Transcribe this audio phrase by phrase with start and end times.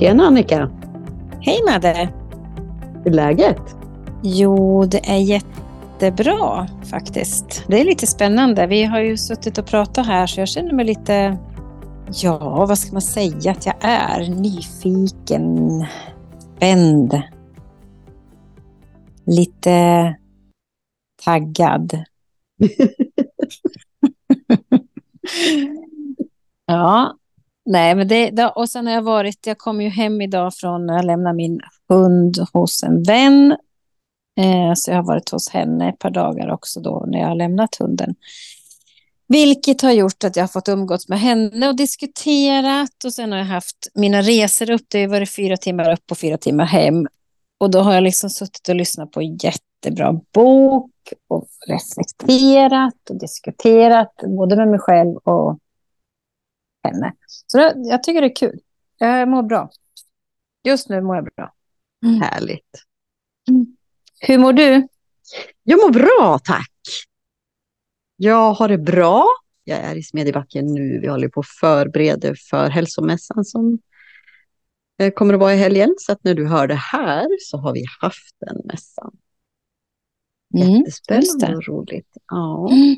[0.00, 0.70] Tjena Annika!
[1.40, 2.12] Hej Madde!
[3.04, 3.76] Hur är läget?
[4.22, 7.64] Jo, det är jättebra faktiskt.
[7.68, 8.66] Det är lite spännande.
[8.66, 11.38] Vi har ju suttit och pratat här så jag känner mig lite,
[12.22, 14.28] ja vad ska man säga att jag är?
[14.28, 15.84] Nyfiken,
[16.38, 17.22] spänd.
[19.26, 20.16] Lite
[21.24, 22.04] taggad.
[26.66, 27.16] ja,
[27.66, 31.04] nej men det, och sen har jag varit, jag kom ju hem idag från, jag
[31.04, 33.56] lämnade min hund hos en vän.
[34.40, 37.34] Eh, så jag har varit hos henne ett par dagar också då när jag har
[37.34, 38.14] lämnat hunden.
[39.28, 43.04] Vilket har gjort att jag har fått umgås med henne och diskuterat.
[43.04, 44.82] Och sen har jag haft mina resor upp.
[44.88, 47.06] Det har varit fyra timmar upp och fyra timmar hem.
[47.60, 50.90] Och då har jag liksom suttit och lyssnat på en jättebra bok
[51.28, 55.58] och reflekterat och diskuterat både med mig själv och
[56.84, 57.12] henne.
[57.46, 58.60] Så det, jag tycker det är kul.
[58.98, 59.70] Jag mår bra.
[60.64, 61.54] Just nu mår jag bra.
[62.04, 62.20] Mm.
[62.20, 62.84] Härligt.
[63.48, 63.76] Mm.
[64.20, 64.88] Hur mår du?
[65.62, 66.72] Jag mår bra, tack.
[68.16, 69.26] Jag har det bra.
[69.64, 71.00] Jag är i Smedjebacken nu.
[71.00, 73.78] Vi håller på att förbereda för hälsomässan som
[74.98, 75.94] eh, kommer att vara i helgen.
[75.98, 79.16] Så att när du hör det här så har vi haft den mässan.
[80.54, 82.16] Mm, Jättespännande och roligt.
[82.28, 82.70] Ja.
[82.70, 82.96] Mm.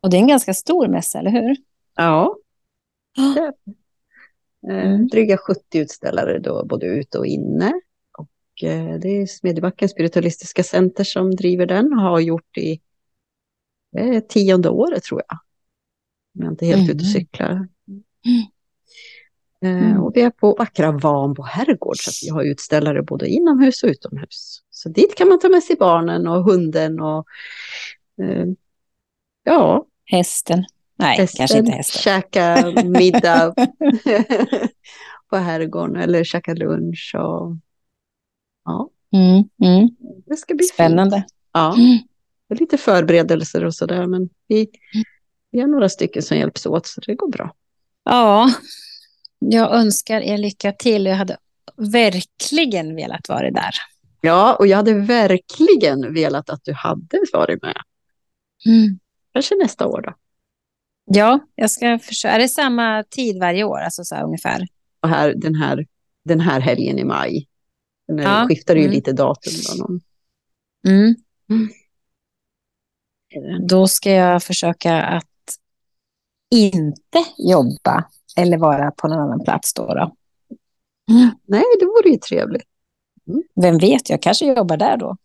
[0.00, 1.56] Och det är en ganska stor mässa, eller hur?
[1.96, 2.36] Ja.
[4.68, 5.08] Eh, mm.
[5.08, 7.72] Dryga 70 utställare då, både ute och inne.
[8.18, 12.80] Och eh, det är Smedjebackens spiritualistiska center som driver den och har gjort i
[13.96, 15.38] eh, tionde året tror jag.
[16.34, 16.90] Om jag inte helt mm.
[16.96, 17.68] ute och cyklar.
[18.26, 19.92] Mm.
[19.92, 23.88] Eh, och vi är på vackra Vanbo herrgård så vi har utställare både inomhus och
[23.88, 24.62] utomhus.
[24.70, 27.26] Så dit kan man ta med sig barnen och hunden och
[28.22, 28.46] eh,
[29.44, 29.86] ja.
[30.04, 30.64] Hästen.
[31.02, 32.02] Nej, hästen, kanske inte hästen.
[32.02, 33.54] Käka middag
[35.30, 37.14] på herrgården eller käka lunch.
[37.18, 37.56] Och,
[38.64, 38.90] ja.
[39.12, 39.88] Mm, mm.
[40.26, 41.16] Det ska bli Spännande.
[41.16, 41.32] Fint.
[41.52, 41.76] Ja.
[42.48, 44.68] Det är lite förberedelser och sådär, men vi,
[45.50, 47.54] vi är några stycken som hjälps åt, så det går bra.
[48.04, 48.52] Ja,
[49.38, 51.06] jag önskar er lycka till.
[51.06, 51.36] Jag hade
[51.76, 53.70] verkligen velat vara där.
[54.20, 57.82] Ja, och jag hade verkligen velat att du hade varit med.
[58.66, 58.98] Mm.
[59.32, 60.14] Kanske nästa år då.
[61.14, 62.34] Ja, jag ska försöka.
[62.34, 64.66] Är det samma tid varje år, alltså så här, ungefär?
[65.02, 65.86] Och här, den, här,
[66.24, 67.46] den här helgen i maj.
[68.08, 68.46] Den ja.
[68.48, 68.92] skiftar ju mm.
[68.92, 69.52] lite datum.
[69.78, 69.86] Då,
[70.90, 71.14] mm.
[71.50, 71.68] Mm.
[73.66, 75.24] Då ska jag försöka att
[76.50, 78.04] inte jobba
[78.36, 79.94] eller vara på någon annan plats då.
[79.94, 80.14] då.
[81.46, 82.68] Nej, det vore ju trevligt.
[83.28, 83.42] Mm.
[83.54, 85.16] Vem vet, jag kanske jobbar där då.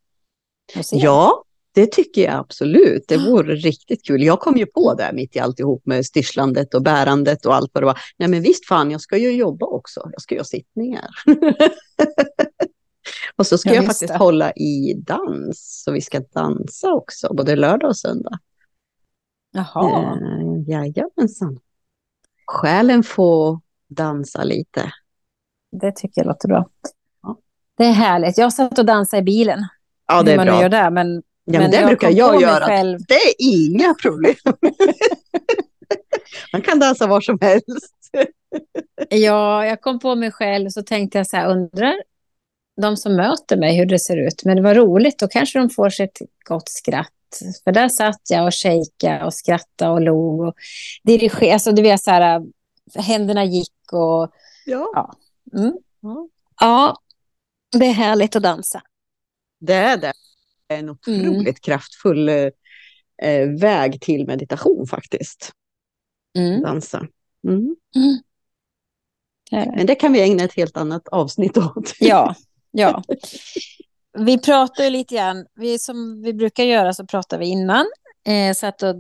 [0.92, 1.44] Ja,
[1.78, 3.06] det tycker jag absolut.
[3.08, 4.24] Det vore riktigt kul.
[4.24, 7.84] Jag kom ju på det mitt i alltihop med styrslandet och bärandet och allt vad
[7.84, 8.00] det var.
[8.18, 10.10] Nej men visst fan, jag ska ju jobba också.
[10.12, 11.08] Jag ska göra sittningar.
[13.36, 14.18] och så ska ja, jag faktiskt det.
[14.18, 15.84] hålla i dans.
[15.86, 18.40] Så vi ska dansa också, både lördag och söndag.
[19.52, 20.02] Jaha.
[20.02, 21.60] Eh, jajamensan.
[22.46, 24.92] Själen får dansa lite.
[25.72, 26.70] Det tycker jag låter bra.
[27.22, 27.38] Ja.
[27.78, 28.38] Det är härligt.
[28.38, 29.68] Jag satt och dansade i bilen.
[30.08, 30.62] Ja, det är bra.
[30.62, 32.66] Gör det, men Ja, men, det jag brukar jag göra.
[32.66, 33.00] Själv.
[33.08, 34.36] Det är inga problem.
[36.54, 37.96] Man kan dansa var som helst.
[39.10, 41.96] ja, jag kom på mig själv så tänkte jag så här, undrar
[42.82, 44.42] de som möter mig hur det ser ut.
[44.46, 47.12] Men det var roligt, då kanske de får sig ett gott skratt.
[47.64, 50.56] För där satt jag och shejkade och skrattade och log och
[51.04, 51.54] dirigerade.
[51.54, 52.42] Alltså, du vet, så här,
[52.96, 54.32] händerna gick och...
[54.66, 54.92] Ja.
[54.94, 55.14] Ja.
[55.60, 55.74] Mm.
[56.60, 56.98] ja,
[57.80, 58.82] det är härligt att dansa.
[59.60, 60.14] Det är det
[60.68, 60.92] en mm.
[60.92, 61.54] otroligt mm.
[61.54, 65.52] kraftfull eh, väg till meditation faktiskt.
[66.38, 66.62] Mm.
[66.62, 67.08] Dansa.
[67.48, 67.76] Mm.
[67.96, 68.18] mm.
[69.52, 71.94] Men det kan vi ägna ett helt annat avsnitt åt.
[72.00, 72.36] Ja,
[72.72, 73.04] ja.
[74.18, 77.86] Vi pratar lite grann, vi, som vi brukar göra så pratar vi innan.
[78.28, 78.96] Eh, satt och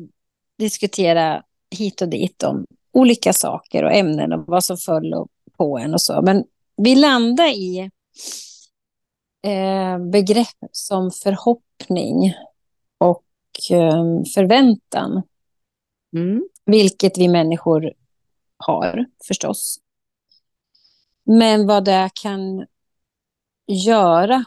[0.57, 1.43] diskutera
[1.77, 5.13] hit och dit om olika saker och ämnen och vad som föll
[5.57, 6.21] på en och så.
[6.21, 6.43] Men
[6.77, 7.87] vi landar i eh,
[10.11, 12.33] begrepp som förhoppning
[12.97, 13.23] och
[13.71, 14.03] eh,
[14.35, 15.21] förväntan.
[16.13, 16.49] Mm.
[16.65, 17.93] Vilket vi människor
[18.57, 19.79] har förstås.
[21.23, 22.65] Men vad det kan
[23.67, 24.45] göra.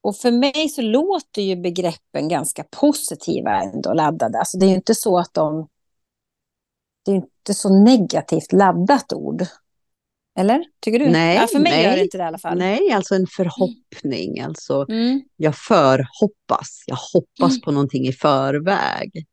[0.00, 4.38] Och för mig så låter ju begreppen ganska positiva ändå laddade.
[4.38, 5.68] Alltså det är ju inte så att de...
[7.04, 9.42] Det är inte så negativt laddat ord.
[10.38, 10.64] Eller?
[10.80, 11.10] Tycker du?
[11.10, 12.58] Nej, ja, för mig nej, gör det inte det i alla fall.
[12.58, 14.40] Nej, alltså en förhoppning.
[14.40, 15.22] Alltså, mm.
[15.36, 16.84] Jag förhoppas.
[16.86, 17.60] Jag hoppas mm.
[17.60, 19.26] på någonting i förväg.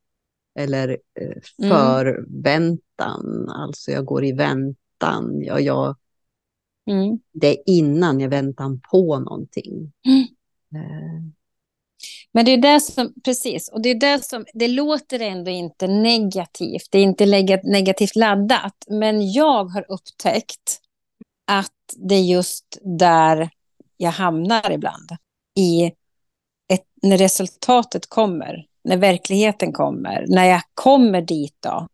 [0.59, 1.69] Eller eh, mm.
[1.69, 3.49] förväntan.
[3.49, 5.41] Alltså jag går i väntan väntan.
[5.41, 5.95] Ja, jag,
[6.87, 7.19] Mm.
[7.33, 9.91] det är innan jag väntan på någonting.
[10.07, 10.21] Mm.
[10.75, 11.21] Eh,
[12.31, 15.87] Men det är det som, precis, och det är det som, det låter ändå inte
[15.87, 17.25] negativt, det är inte
[17.63, 20.81] negativt laddat, men jag har upptäckt
[21.45, 23.49] att det är just där
[23.97, 25.11] jag hamnar ibland.
[25.55, 25.85] I
[26.73, 31.87] ett, när resultatet kommer, när verkligheten kommer, när jag kommer dit då.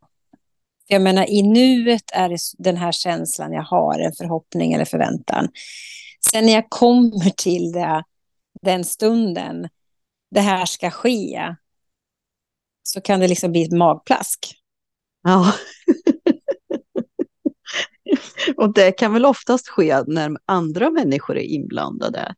[0.87, 5.49] Jag menar, i nuet är det den här känslan jag har, en förhoppning eller förväntan.
[6.31, 8.03] Sen när jag kommer till det,
[8.61, 9.69] den stunden,
[10.31, 11.55] det här ska ske,
[12.83, 14.55] så kan det liksom bli ett magplask.
[15.23, 15.53] Ja.
[18.57, 22.35] Och det kan väl oftast ske när andra människor är inblandade.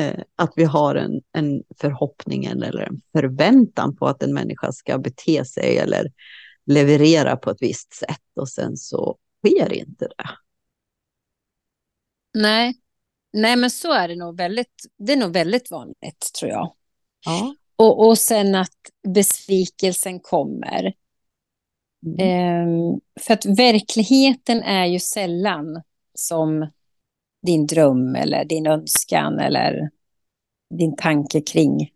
[0.00, 4.98] Eh, att vi har en, en förhoppning eller en förväntan på att en människa ska
[4.98, 6.12] bete sig eller
[6.66, 10.24] leverera på ett visst sätt och sen så sker inte det.
[12.34, 12.74] Nej.
[13.32, 16.74] Nej, men så är det nog väldigt, det är nog väldigt vanligt tror jag.
[17.26, 17.54] Ja.
[17.76, 18.76] Och, och sen att
[19.08, 20.92] besvikelsen kommer.
[22.06, 22.18] Mm.
[22.18, 25.82] Ehm, för att verkligheten är ju sällan
[26.14, 26.70] som
[27.46, 29.90] din dröm eller din önskan eller
[30.70, 31.92] din tanke kring.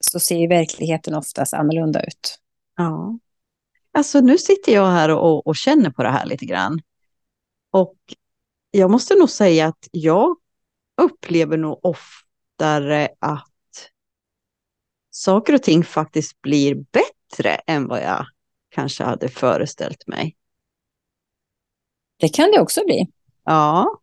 [0.00, 2.38] Så ser ju verkligheten oftast annorlunda ut.
[2.76, 3.18] Ja.
[3.92, 6.80] Alltså nu sitter jag här och, och känner på det här lite grann.
[7.70, 7.96] Och
[8.70, 10.36] jag måste nog säga att jag
[11.02, 13.90] upplever nog oftare att
[15.10, 18.26] saker och ting faktiskt blir bättre än vad jag
[18.74, 20.36] kanske hade föreställt mig.
[22.16, 23.06] Det kan det också bli.
[23.44, 24.00] Ja.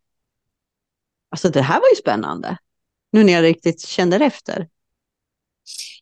[1.29, 2.57] Alltså det här var ju spännande.
[3.11, 4.69] Nu när jag riktigt känner efter.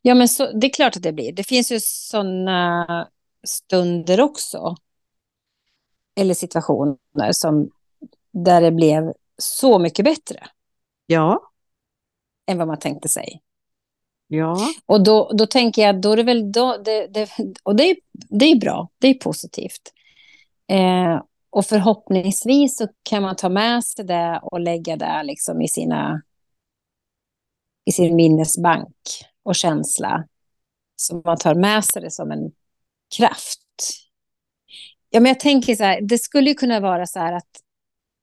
[0.01, 1.33] Ja, men så, det är klart att det blir.
[1.33, 3.10] Det finns ju sådana
[3.48, 4.75] stunder också.
[6.16, 7.69] Eller situationer som
[8.31, 10.48] där det blev så mycket bättre
[11.06, 11.51] Ja,
[12.48, 13.42] än vad man tänkte sig
[14.31, 17.30] ja, Och då, då tänker jag, då är det väl då, det, det,
[17.64, 19.94] och det är, det är bra, det är positivt.
[20.72, 25.68] Eh, och förhoppningsvis så kan man ta med sig det och lägga det liksom i,
[25.68, 26.22] sina,
[27.86, 28.96] i sin minnesbank
[29.44, 30.28] och känsla.
[30.96, 32.52] Så man tar med sig det som en
[33.18, 33.60] kraft.
[35.10, 37.62] Ja, men jag tänker så här, det skulle ju kunna vara så här att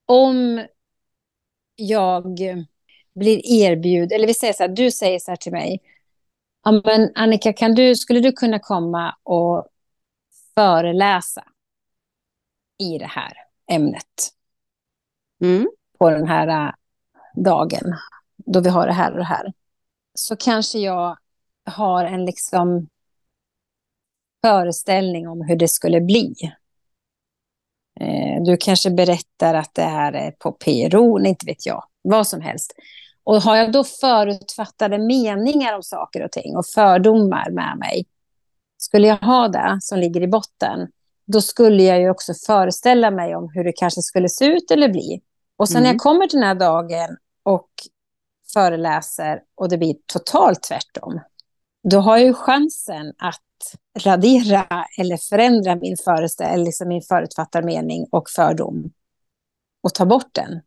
[0.06, 0.66] om
[1.76, 2.38] jag
[3.14, 5.80] blir erbjuden, eller vi säger så här, du säger så här till mig,
[6.66, 9.66] ja, men Annika, kan du, skulle du kunna komma och
[10.54, 11.44] föreläsa
[12.78, 13.32] i det här
[13.70, 14.32] ämnet
[15.40, 15.68] mm,
[15.98, 16.74] på den här äh,
[17.34, 17.94] dagen
[18.36, 19.52] då vi har det här och det här?
[20.14, 21.18] Så kanske jag
[21.64, 22.88] har en liksom
[24.42, 26.34] föreställning om hur det skulle bli.
[28.00, 32.40] Eh, Du kanske berättar att det här är på PRO, inte vet jag, vad som
[32.40, 32.72] helst.
[33.26, 38.06] Och har jag då förutfattade meningar om saker och ting och fördomar med mig,
[38.78, 40.88] skulle jag ha det som ligger i botten,
[41.26, 44.88] då skulle jag ju också föreställa mig om hur det kanske skulle se ut eller
[44.88, 45.22] bli.
[45.56, 45.94] Och sen när Mm.
[45.94, 47.68] jag kommer till den här dagen och
[48.52, 51.20] föreläser och det blir totalt tvärtom,
[51.90, 53.42] då har jag ju chansen att
[54.04, 58.90] radera eller förändra min, föreställ, liksom min förutfattade mening och fördom
[59.82, 60.60] och ta bort den.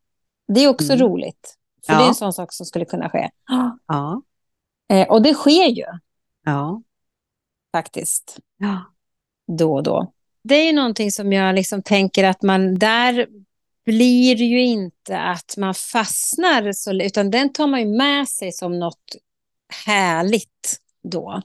[0.47, 1.07] Det är också Mm.
[1.07, 1.55] roligt.
[1.89, 1.99] För Ja.
[1.99, 3.29] det är en sån sak som skulle kunna ske.
[3.87, 4.21] ja,
[4.91, 5.85] Eh, och det sker ju
[6.45, 6.81] ja,
[7.71, 8.81] faktiskt ja,
[9.57, 10.13] då och då.
[10.43, 13.27] Det är ju någonting som jag liksom tänker att man där
[13.85, 18.79] blir ju inte att man fastnar, så, utan den tar man ju med sig som
[18.79, 19.15] något
[19.85, 21.41] härligt då.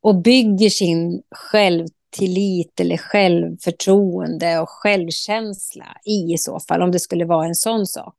[0.00, 7.46] Och bygger sin självtillit eller självförtroende och självkänsla i så fall, om det skulle vara
[7.46, 8.16] en sån sak.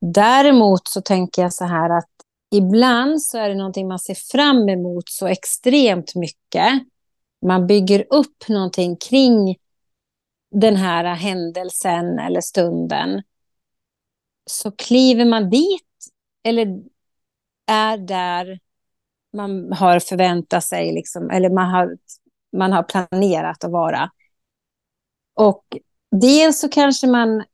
[0.00, 2.10] Däremot så tänker jag så här att
[2.54, 6.82] ibland så är det någonting man ser fram emot så extremt mycket.
[7.46, 9.56] Man bygger upp någonting kring
[10.50, 13.22] den här händelsen eller stunden.
[14.50, 15.82] Så kliver man dit
[16.44, 16.82] eller
[17.66, 18.58] är där
[19.32, 21.96] man har förväntat sig, liksom, eller man har,
[22.56, 24.10] man har planerat att vara.
[25.34, 25.64] Och
[26.10, 27.44] dels så kanske man,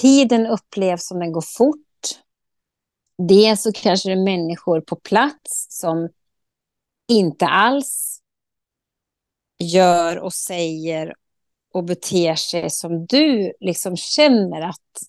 [0.00, 1.78] tiden upplevs som den går fort.
[3.28, 6.08] Dels så kanske det är människor på plats som
[7.08, 8.20] inte alls
[9.58, 11.14] gör och säger
[11.72, 15.02] och beter sig som du liksom känner att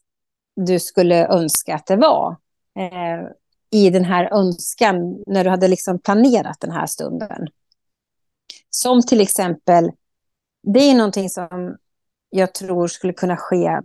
[0.55, 2.37] du skulle önska att det var.
[2.79, 3.27] Eh,
[3.69, 7.47] I den här önskan när du hade liksom planerat den här stunden.
[8.69, 9.91] Som till exempel,
[10.63, 11.77] det är någonting som
[12.29, 13.81] jag tror skulle kunna ske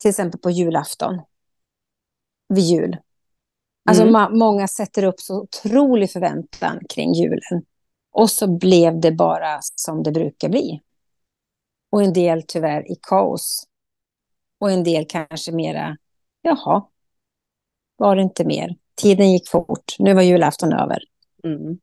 [0.00, 1.20] till exempel på julafton.
[2.48, 2.96] Vid jul.
[3.88, 4.38] Alltså Mm.
[4.38, 7.64] många sätter upp så otrolig förväntan kring julen.
[8.12, 10.80] Och så blev det bara som det brukar bli.
[11.90, 13.66] Och en del tyvärr i kaos.
[14.58, 15.96] Och en del kanske mera,
[16.42, 16.86] jaha,
[17.96, 18.76] var det inte mer.
[18.94, 20.98] Tiden gick fort, nu var julafton över.
[21.44, 21.78] Mm.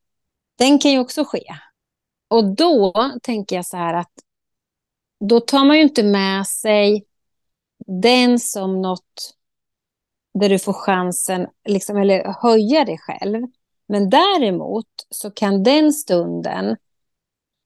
[0.58, 1.44] Den kan ju också ske.
[2.28, 2.94] Och då
[3.24, 4.12] tänker jag så här att
[5.20, 7.06] då tar man ju inte med sig
[7.88, 9.34] den som något
[10.40, 13.48] där du får chansen, liksom, eller höja dig själv.
[13.88, 16.78] Men däremot så kan den stunden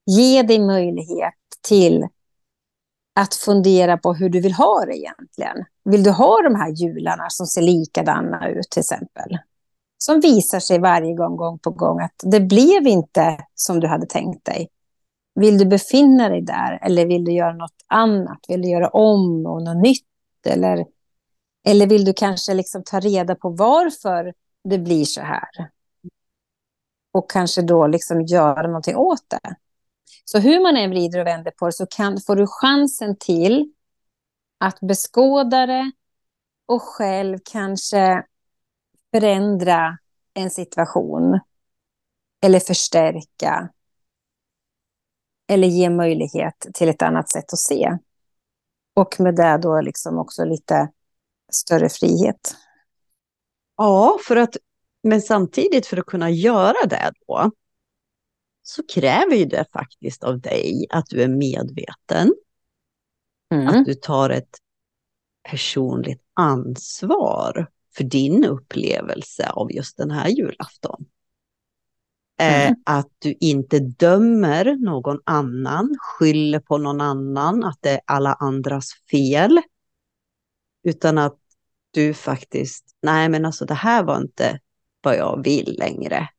[0.06, 1.34] ge dig möjlighet
[1.68, 2.08] till
[3.16, 5.66] att fundera på hur du vill ha det egentligen.
[5.84, 9.38] Vill du ha de här jularna som ser likadana ut till exempel?
[9.98, 14.06] Som visar sig varje gång, gång på gång att det blev inte som du hade
[14.06, 14.70] tänkt dig.
[15.36, 18.40] Vill du befinna dig där eller vill du göra något annat?
[18.48, 20.11] Vill du göra om och något nytt?
[20.48, 20.86] Eller,
[21.66, 24.34] eller vill du kanske liksom ta reda på varför
[24.64, 25.70] det blir så här?
[27.12, 29.56] Och kanske då liksom göra någonting åt det.
[30.26, 33.74] Så hur man än vrider och vänder på det så kan, får du chansen till
[34.58, 35.92] att beskåda det
[36.66, 38.26] och själv kanske
[39.12, 39.98] förändra
[40.34, 41.40] en situation.
[42.42, 43.70] Eller förstärka.
[45.48, 47.98] Eller ge möjlighet till ett annat sätt att se.
[48.94, 50.92] Och med det då liksom också lite
[51.52, 52.56] större frihet.
[53.78, 54.58] Ja, för att,
[55.04, 57.52] men samtidigt för att kunna göra det då,
[58.64, 62.34] så kräver ju det faktiskt av dig att du är medveten.
[63.54, 63.68] Mm.
[63.68, 64.58] Att du tar ett
[65.50, 71.06] personligt ansvar för din upplevelse av just den här julafton.
[72.42, 72.76] Eh, Mm.
[72.86, 78.90] att du inte dömer någon annan, skyller på någon annan, att det är alla andras
[79.12, 79.62] fel.
[80.84, 81.38] Utan att
[81.92, 84.60] du faktiskt, nej men alltså det här var inte
[85.02, 86.30] vad jag vill längre.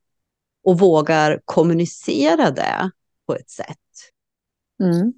[0.64, 2.90] Och vågar kommunicera det
[3.26, 3.78] på ett sätt
[4.82, 5.12] Mm.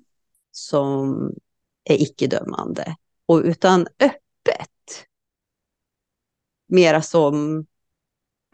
[0.51, 1.31] som
[1.85, 2.97] är icke-dömande.
[3.27, 5.07] Och utan öppet.
[6.67, 7.67] Mera som,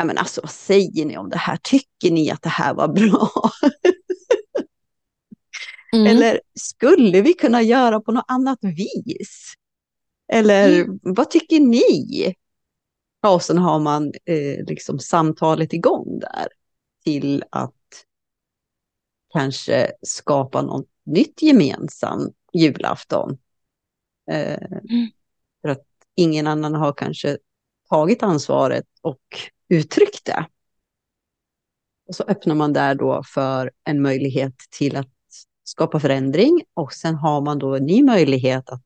[0.01, 1.59] ja men alltså vad säger ni om det här?
[1.63, 3.31] Tycker ni att det här var bra?
[5.93, 6.07] Mm.
[6.07, 9.55] Eller skulle vi kunna göra på något annat vis?
[10.33, 12.35] Eller vad tycker ni?
[13.21, 16.49] Ja, och sen har man eh, liksom samtalet igång där
[17.05, 17.75] till att
[19.33, 23.39] kanske skapa något nytt gemensam julafton.
[24.31, 24.69] Eh,
[25.63, 27.39] För att ingen annan har kanske
[27.89, 29.23] tagit ansvaret och
[29.71, 30.47] uttryckte.
[32.09, 35.09] Och så öppnar man där då för en möjlighet till att
[35.65, 38.85] skapa förändring och sen har man då en ny möjlighet att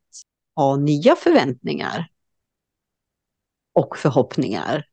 [0.57, 2.09] ha nya förväntningar
[3.73, 4.87] och förhoppningar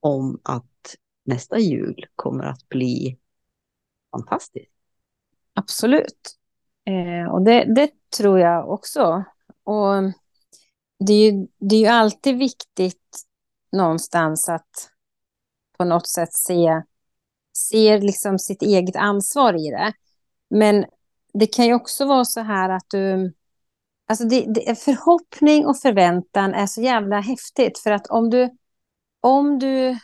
[0.00, 3.18] om att nästa jul kommer att bli
[4.10, 4.70] fantastisk.
[5.54, 6.36] Absolut.
[6.84, 9.24] Eh, och det, det tror jag också.
[9.64, 9.94] Och
[10.98, 13.26] det är, ju, det är ju alltid viktigt
[13.72, 14.90] någonstans att
[15.78, 16.82] på något sätt se,
[17.70, 19.92] ser liksom sitt eget ansvar i det.
[20.50, 20.84] Men
[21.34, 23.32] det kan ju också vara så här att du...
[24.08, 27.78] Alltså det, det, förhoppning och förväntan är så jävla häftigt.
[27.78, 28.50] För att om du...
[29.20, 29.98] Om, du,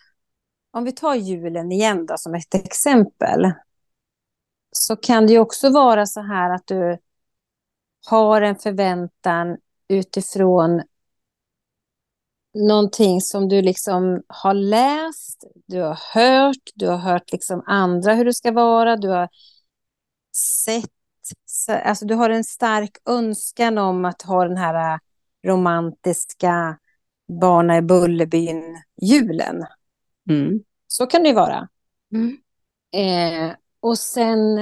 [0.70, 3.52] om vi tar julen igen då, som ett exempel
[4.72, 6.98] så kan det ju också vara så här att du
[8.10, 9.56] har en förväntan
[9.88, 10.82] utifrån
[12.54, 18.24] någonting som du liksom har läst, du har hört, du har hört liksom andra hur
[18.24, 19.28] det ska vara, du har
[20.64, 20.90] sett,
[21.84, 25.00] alltså du har en stark önskan om att ha den här
[25.46, 26.78] romantiska
[27.40, 29.66] Barna i Bullerbyn-julen.
[30.30, 30.60] Mm.
[30.86, 31.68] Så kan det ju vara.
[32.12, 32.38] Mm.
[32.94, 34.58] Eh, och sen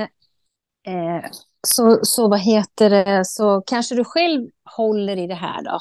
[0.86, 1.24] eh,
[1.66, 5.78] så, så vad heter det, så kanske du själv håller i det här då,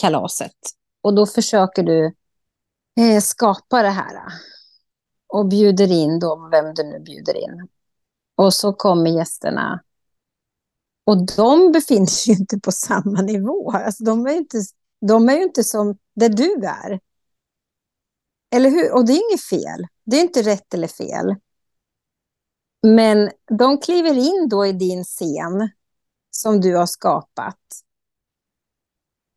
[0.00, 0.56] kalaset.
[1.02, 2.14] Och då försöker du
[3.00, 4.22] eh, skapa det här.
[5.26, 7.68] Och bjuder in då, vem du nu bjuder in.
[8.34, 9.82] Och så kommer gästerna.
[11.04, 13.70] Och de befinner sig ju inte på samma nivå.
[13.70, 14.58] Alltså, de, är inte,
[15.00, 17.00] de är ju inte som där du är.
[18.54, 18.94] Eller hur?
[18.94, 19.86] Och det är inget fel.
[20.04, 21.36] Det är inte rätt eller fel.
[22.82, 25.70] Men de kliver in då i din scen
[26.30, 27.58] som du har skapat.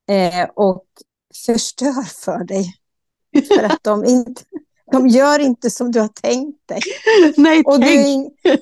[0.07, 0.85] Eh, och
[1.45, 2.75] förstör för dig.
[3.47, 4.41] För att de inte,
[4.91, 6.81] De gör inte som du har tänkt dig.
[7.37, 8.33] Nej, Och du, tänk.
[8.43, 8.59] är,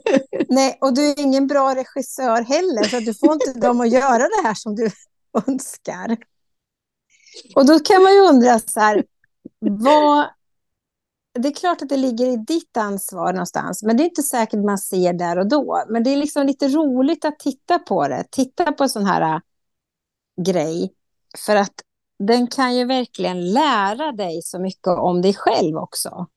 [0.54, 4.18] nej, och du är ingen bra regissör heller, så du får inte dem att göra
[4.18, 4.90] det här som du
[5.48, 6.18] önskar.
[7.56, 9.04] Och då kan man ju undra så här,
[9.60, 10.28] vad...
[11.40, 14.66] Det är klart att det ligger i ditt ansvar någonstans, men det är inte säkert
[14.66, 15.84] man ser där och då.
[15.90, 19.22] Men det är liksom lite roligt att titta på det, titta på en sån här
[19.36, 19.40] äh,
[20.46, 20.94] grej.
[21.46, 21.74] För att
[22.20, 26.28] den kan ju verkligen lära dig så mycket om dig själv också.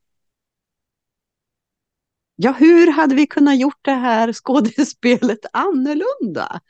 [2.37, 6.61] Ja, hur hade vi kunnat gjort det här skådespelet annorlunda?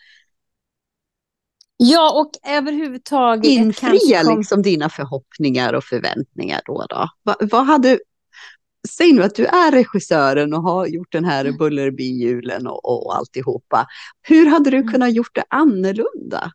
[1.76, 3.44] Ja, och överhuvudtaget...
[3.44, 6.86] Infria kom- liksom dina förhoppningar och förväntningar då.
[6.88, 7.08] då.
[7.22, 7.98] Va, vad hade...
[8.88, 13.86] Säg nu att du är regissören och har gjort den här Bullerby-julen och, och alltihopa.
[14.22, 14.92] Hur hade du Mm.
[14.92, 16.52] kunnat gjort det annorlunda?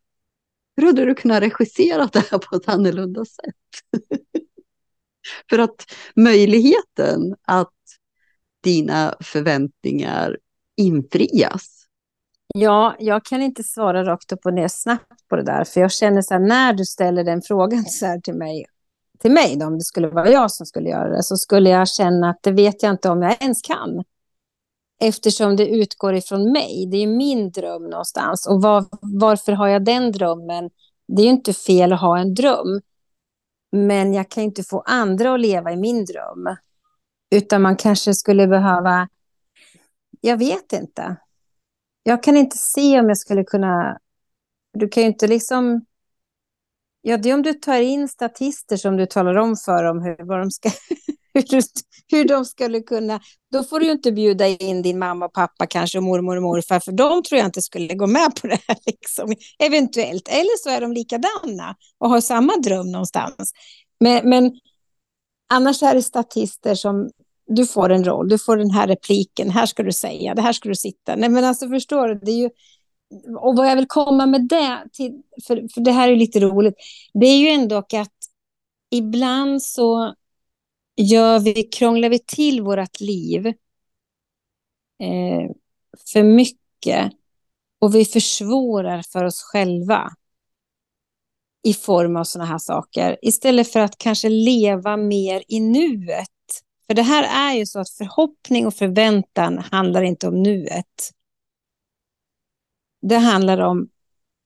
[0.76, 3.56] Hur hade du kunnat regissera det här på ett annorlunda sätt?
[5.50, 5.86] För att
[6.16, 7.74] möjligheten att
[8.64, 10.38] dina förväntningar
[10.78, 11.82] infrias.
[12.54, 15.64] Ja, jag kan inte svara rakt upp och ner snabbt på det där.
[15.64, 18.66] För jag känner så här, när du ställer den frågan så här till mig,
[19.20, 21.88] till mig då, om det skulle vara jag som skulle göra det, så skulle jag
[21.88, 24.04] känna att det vet jag inte om jag ens kan.
[25.04, 26.88] Eftersom det utgår ifrån mig.
[26.92, 28.48] Det är min dröm någonstans.
[28.48, 30.70] Och var, varför har jag den drömmen?
[31.08, 32.82] Det är ju inte fel att ha en dröm.
[33.72, 36.56] Men jag kan inte få andra att leva i min dröm.
[37.36, 39.10] Utan man kanske skulle behöva...
[40.22, 41.16] Jag vet inte.
[42.04, 44.00] Jag kan inte se om jag skulle kunna...
[44.74, 45.86] Du kan ju inte liksom...
[47.02, 50.26] Ja, det är om du tar in statister som du talar om för dem hur,
[50.26, 50.70] vad de ska,
[51.34, 51.64] hur,
[52.12, 53.20] hur de skulle kunna...
[53.52, 56.80] Då får du inte bjuda in din mamma och pappa kanske och mormor och morfar,
[56.80, 60.28] för de tror jag inte skulle gå med på det här, liksom, eventuellt.
[60.28, 63.54] Eller så är de likadana och har samma dröm någonstans.
[64.00, 64.52] Men, men
[65.54, 67.10] annars är det statister som
[67.48, 70.54] du får en roll, du får den här repliken, här ska du säga, det här
[70.54, 71.16] ska du sitta.
[71.16, 72.50] Nej, men alltså förstår du, det är ju...
[73.40, 76.76] Och vad jag vill komma med det, till, för, för det här är lite roligt,
[77.14, 77.92] det är ju ändå att
[78.92, 80.16] ibland så
[81.02, 83.48] gör vi, krånglar vi till vårt liv
[85.00, 85.52] eh,
[86.14, 87.12] för mycket
[87.80, 90.12] och vi försvårar för oss själva
[91.64, 96.28] i form av sådana här saker, istället för att kanske leva mer i nuet.
[96.88, 101.12] För det här är ju så att förhoppning och förväntan handlar inte om nuet.
[103.02, 103.90] Det handlar om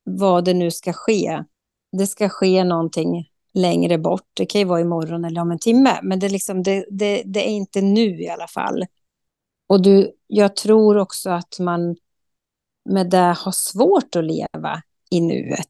[0.03, 1.43] vad det nu ska ske.
[1.91, 4.29] Det ska ske någonting längre bort.
[4.33, 7.23] Det kan ju vara imorgon eller om en timme, men det är, liksom, det, det,
[7.25, 8.85] det är inte nu i alla fall.
[9.67, 11.95] Och du, jag tror också att man
[12.89, 15.69] med det har svårt att leva i nuet.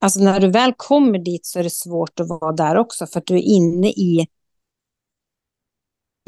[0.00, 3.20] Alltså när du väl kommer dit så är det svårt att vara där också för
[3.20, 4.26] att du är inne i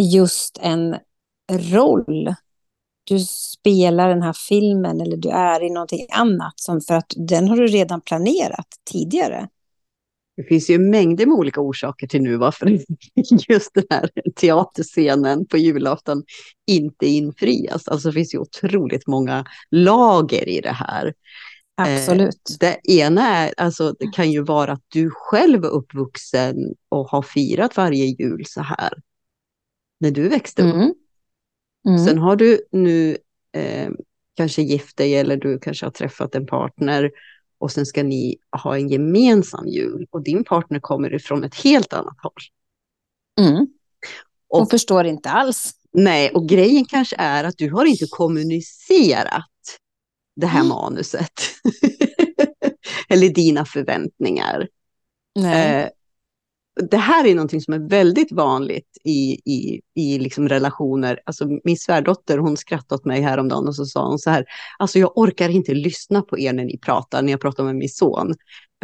[0.02, 0.96] just en
[1.50, 2.34] roll.
[3.04, 7.48] Du spelar den här filmen eller du är i någonting annat som för att den
[7.48, 9.48] har du redan planerat tidigare.
[10.36, 12.66] Det finns ju mängder med olika orsaker till nu varför
[13.48, 16.22] just den här teaterscenen på julafton
[16.66, 17.88] inte infrias.
[17.88, 21.14] Alltså det finns ju otroligt många lager i det här.
[21.74, 22.56] Absolut.
[22.60, 26.56] Det ena är, alltså det kan ju vara att du själv är uppvuxen
[26.88, 28.92] och har firat varje jul så här.
[30.00, 30.74] När du växte upp.
[30.74, 30.94] Mm.
[31.86, 31.98] Mm.
[31.98, 33.16] Sen har du nu
[33.52, 33.90] eh,
[34.36, 37.10] kanske gift dig eller du kanske har träffat en partner
[37.62, 41.92] och sen ska ni ha en gemensam jul och din partner kommer ifrån ett helt
[41.92, 42.32] annat håll.
[43.48, 43.66] Mm.
[44.48, 45.72] Och Och- förstår inte alls.
[45.92, 49.48] Nej, och grejen kanske är att du har inte kommunicerat
[50.36, 50.68] det här Mm.
[50.68, 51.32] manuset.
[53.08, 54.68] eller dina förväntningar.
[55.38, 55.88] Eh,
[56.90, 61.20] det här är någonting som är väldigt vanligt i, i, i liksom relationer.
[61.26, 64.44] Alltså min svärdotter hon skrattade åt mig häromdagen och så sa hon så här,
[64.78, 67.88] alltså jag orkar inte lyssna på er när ni pratar, när jag pratar med min
[67.88, 68.34] son.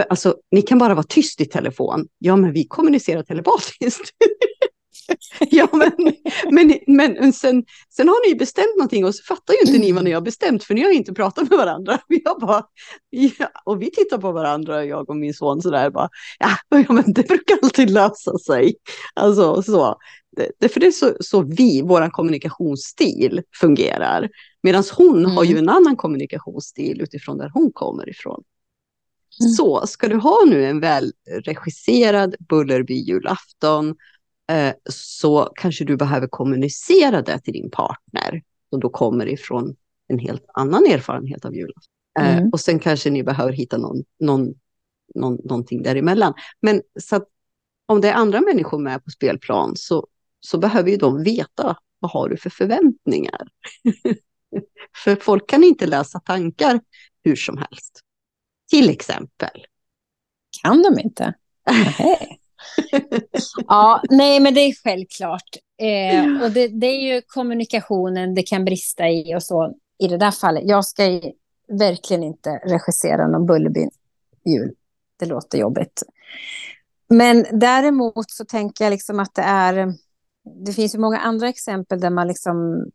[0.09, 2.07] Alltså, ni kan bara vara tyst i telefon.
[2.19, 4.11] Ja, men vi kommunicerar telepatiskt.
[5.51, 5.93] ja, men,
[6.51, 10.05] men, men sen, sen har ni bestämt någonting och så fattar ju inte ni vad
[10.05, 11.99] ni har bestämt, för ni har inte pratat med varandra.
[12.09, 12.63] Jag bara,
[13.11, 16.09] ja, och vi tittar på varandra, jag och min son, sådär bara,
[16.39, 16.51] ja,
[16.89, 18.75] ja men det brukar alltid lösa sig.
[19.15, 19.97] Alltså så.
[20.61, 24.29] Det, för det är så, så vi, vår kommunikationsstil fungerar.
[24.63, 25.31] Medan hon Mm.
[25.31, 28.43] har ju en annan kommunikationsstil utifrån där hon kommer ifrån.
[29.41, 29.53] Mm.
[29.53, 33.95] Så ska du ha nu en välregisserad Bullerby-julafton
[34.91, 39.77] så kanske du behöver kommunicera det till din partner som då kommer ifrån
[40.09, 41.83] en helt annan erfarenhet av julafton.
[42.21, 42.51] Eh, Mm.
[42.53, 44.55] och sen kanske ni behöver hitta någon, någon,
[45.15, 46.35] någon, någonting däremellan.
[46.61, 47.25] Men så
[47.87, 50.07] om det är andra människor med på spelplan så
[50.41, 53.49] så behöver ju de veta vad har du för förväntningar.
[55.05, 56.81] för folk kan inte läsa tankar
[57.25, 58.01] hur som helst.
[58.71, 59.67] Till exempel.
[60.63, 61.35] Kan de inte?
[61.99, 62.41] Nej.
[63.67, 65.57] ja, nej, men det är självklart.
[65.81, 70.17] Eh, och det, det, är ju kommunikationen det kan brista i och så i det
[70.17, 70.63] där fallet.
[70.67, 71.21] Jag ska
[71.69, 74.75] verkligen inte regissera någon Bullerbyn-jul.
[75.19, 76.03] Det låter jobbigt.
[77.09, 79.95] Men däremot så tänker jag liksom att det är...
[80.65, 82.87] Det finns ju många andra exempel där man liksom...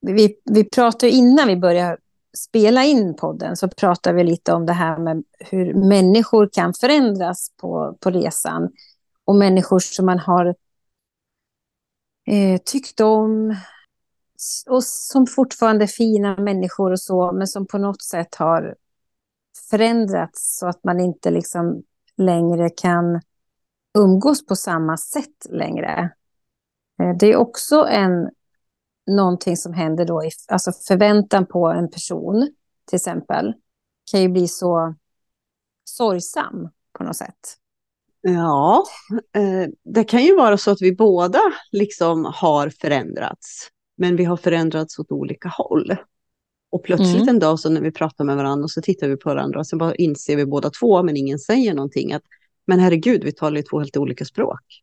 [0.00, 1.96] Vi, vi pratade innan vi började
[2.36, 7.50] spela in podden så pratar vi lite om det här med hur människor kan förändras
[7.60, 8.70] på, på resan.
[9.24, 10.46] Och människor som man har
[12.26, 13.56] eh, tyckt om
[14.66, 18.76] och som fortfarande är fina människor och så, men som på något sätt har
[19.70, 21.82] förändrats så att man inte liksom
[22.16, 23.20] längre kan
[23.98, 26.10] umgås på samma sätt längre.
[27.02, 28.30] Eh, det är också en
[29.06, 32.50] någonting som händer då, i, alltså förväntan på en person
[32.86, 33.54] till exempel,
[34.10, 34.94] kan ju bli så
[35.84, 37.56] sorgsam på något sätt.
[38.20, 38.84] Ja,
[39.36, 41.40] eh, det kan ju vara så att vi båda
[41.72, 45.96] liksom har förändrats, men vi har förändrats åt olika håll.
[46.70, 47.28] Och plötsligt mm.
[47.28, 49.66] en dag så när vi pratar med varandra och så tittar vi på varandra och
[49.66, 52.22] så bara inser vi båda två, men ingen säger någonting, att
[52.66, 54.82] men herregud, vi talar ju två helt olika språk.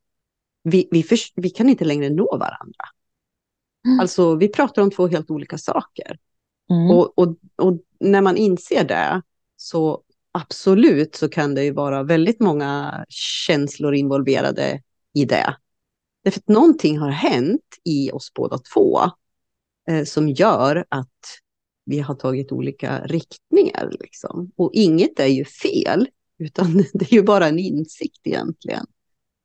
[0.63, 2.85] Vi, vi, för, vi kan inte längre nå varandra.
[3.85, 3.99] Mm.
[3.99, 6.17] Alltså vi pratar om två helt olika saker.
[6.71, 6.91] Mm.
[6.91, 9.21] Och, och, och, när man inser det
[9.55, 14.81] så absolut så kan det ju vara väldigt många känslor involverade
[15.13, 15.55] i det.
[16.23, 18.99] Därför att någonting har hänt i oss båda två
[19.89, 21.07] eh, som gör att
[21.85, 23.91] vi har tagit olika riktningar.
[23.99, 24.51] Liksom.
[24.55, 26.07] Och inget är ju fel,
[26.39, 28.85] utan det är ju bara en insikt egentligen.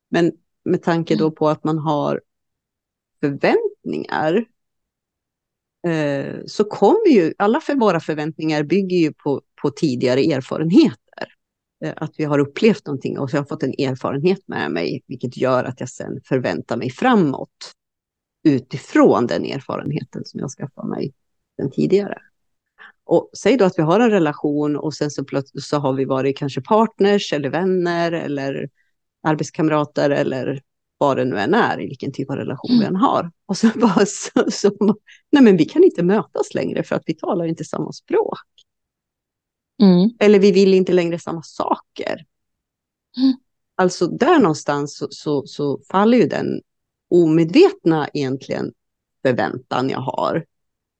[0.09, 0.31] Men
[0.65, 2.21] med tanke då på att man har
[3.19, 4.45] förväntningar
[5.87, 10.97] eh, så kommer ju, alla för våra förväntningar bygger ju på, på tidigare erfarenheter.
[11.83, 15.03] Eh, att vi har upplevt någonting och så har jag fått en erfarenhet med mig,
[15.07, 17.71] vilket gör att jag sen förväntar mig framåt
[18.43, 21.13] utifrån den erfarenheten som jag skaffade mig
[21.57, 22.17] den tidigare.
[23.03, 26.05] Och säg då att vi har en relation och sen så plötsligt så har vi
[26.05, 28.69] varit kanske partners eller vänner eller
[29.23, 30.61] arbetskamrater eller
[30.97, 32.79] vad det nu än är, i vilken typ av relation mm.
[32.79, 33.31] vi än har.
[33.45, 34.71] Och så bara så, så,
[35.31, 38.39] nej men vi kan inte mötas längre för att vi talar inte samma språk.
[39.81, 40.09] Mm.
[40.19, 42.25] Eller vi vill inte längre samma saker.
[43.17, 43.33] Mm.
[43.75, 46.61] Alltså där någonstans så, så, så, faller ju den
[47.09, 48.71] omedvetna egentligen
[49.21, 50.45] förväntan jag har.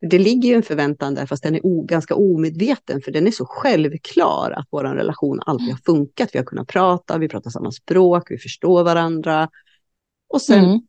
[0.09, 3.31] Det ligger ju en förväntan där, fast den är o, ganska omedveten, för den är
[3.31, 6.29] så självklar att vår relation alltid har funkat.
[6.33, 9.49] Vi har kunnat prata, vi pratar samma språk, vi förstår varandra.
[10.27, 10.81] Och sen mm.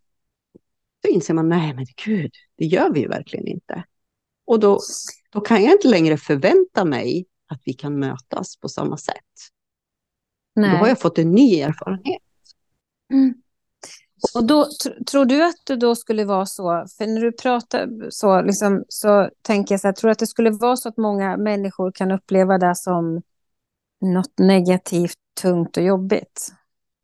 [1.03, 3.85] så inser man, nej men gud, det gör vi ju verkligen inte.
[4.47, 4.81] Och då,
[5.31, 9.15] då kan jag inte längre förvänta mig att vi kan mötas på samma sätt.
[10.55, 10.71] Nej.
[10.71, 12.23] Då har jag fått en ny erfarenhet.
[13.13, 13.35] Mm.
[14.35, 14.67] Och då,
[15.11, 19.31] tror du att det då skulle vara så, för när du pratar så, liksom, så
[19.43, 22.11] tänker jag så här, tror du att det skulle vara så att många människor kan
[22.11, 23.23] uppleva det som
[24.01, 26.53] något negativt, tungt och jobbigt?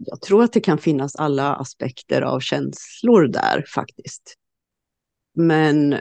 [0.07, 4.35] Jag tror att det kan finnas alla aspekter av känslor där faktiskt.
[5.35, 6.01] Men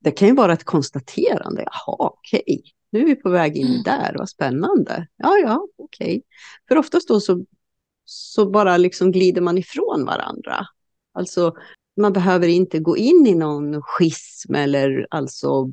[0.00, 1.62] det kan ju vara ett konstaterande.
[1.62, 2.62] Jaha, okej, okay.
[2.90, 3.82] nu är vi på väg in mm.
[3.82, 5.06] där, vad spännande.
[5.16, 6.06] Ja, ja, okej.
[6.06, 6.22] Okay.
[6.68, 7.44] För oftast då så,
[8.04, 10.66] så bara liksom glider man ifrån varandra.
[11.12, 11.54] Alltså,
[11.96, 15.70] man behöver inte gå in i någon schism eller alltså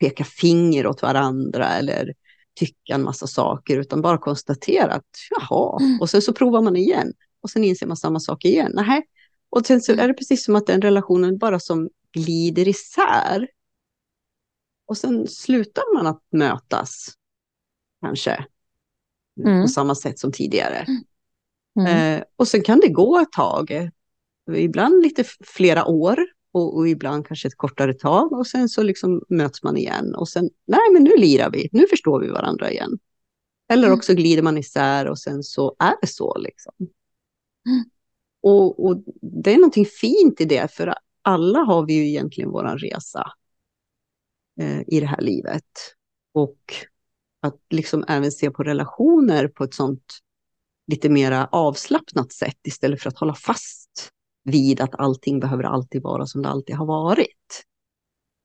[0.00, 2.14] peka finger åt varandra eller
[2.58, 6.00] tycka en massa saker, utan bara konstatera att jaha, mm.
[6.00, 7.12] och sen så provar man igen.
[7.40, 8.72] Och sen inser man samma sak igen.
[8.74, 9.02] Nähä.
[9.50, 13.48] Och sen så är det precis som att den relationen bara som glider isär.
[14.86, 17.08] Och sen slutar man att mötas,
[18.00, 18.44] kanske,
[19.44, 19.62] mm.
[19.62, 20.86] på samma sätt som tidigare.
[21.80, 22.16] Mm.
[22.16, 23.90] Eh, och sen kan det gå ett tag,
[24.52, 26.26] ibland lite flera år,
[26.58, 30.28] och, och, ibland kanske ett kortare tag och sen så liksom möts man igen och
[30.28, 32.98] sen, nej men nu lirar vi, nu förstår vi varandra igen.
[33.68, 33.98] Eller mm.
[33.98, 36.74] också glider man isär och sen så är det så liksom.
[37.66, 37.84] Mm.
[38.42, 42.78] Och, och, det är någonting fint i det, för alla har vi ju egentligen vår
[42.78, 43.32] resa
[44.60, 45.64] eh, i det här livet.
[46.32, 46.58] Och
[47.40, 50.18] att liksom även se på relationer på ett sånt
[50.86, 53.77] lite mera avslappnat sätt istället för att hålla fast
[54.50, 57.64] vid att allting behöver alltid vara som det alltid har varit.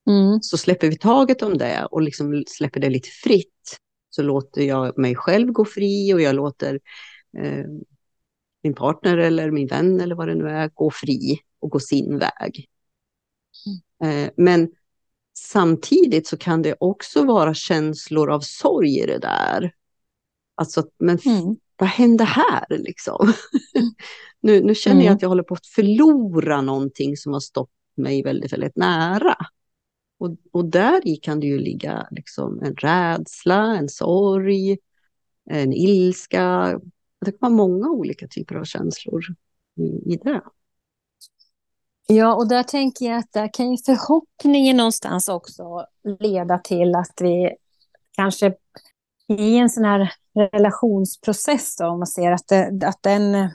[0.07, 0.41] Mm.
[0.41, 3.77] Så släpper vi taget om det och liksom släpper det lite fritt.
[4.09, 6.79] Så låter jag mig själv gå fri och jag låter
[7.37, 7.65] eh,
[8.63, 11.39] min partner eller min vän eller vad det nu är gå fri.
[11.59, 12.67] och gå sin väg.
[14.01, 14.29] Mm.
[14.37, 14.71] Men
[15.37, 19.73] samtidigt så kan det också vara känslor av sorg i det där.
[20.55, 21.55] Alltså, men mm.
[21.77, 23.33] Vad hände här liksom?
[23.75, 23.89] Mm.
[24.41, 25.15] nu, nu känner jag mm.
[25.15, 29.35] att jag håller på att förlora någonting som har stått mig väldigt, väldigt nära.
[30.19, 34.77] Och, och där i kan det ju ligga liksom en rädsla, en sorg,
[35.49, 36.79] en ilska.
[37.25, 39.23] Det kan vara många olika typer av känslor
[39.75, 40.41] i, i det.
[42.07, 45.85] Ja, och där tänker jag att där kan ju förhoppningen någonstans också
[46.19, 47.55] leda till att vi
[48.11, 48.53] kanske
[49.27, 50.13] i en sån här
[50.51, 53.49] relationsprocess, då, om man ser att, det, att den,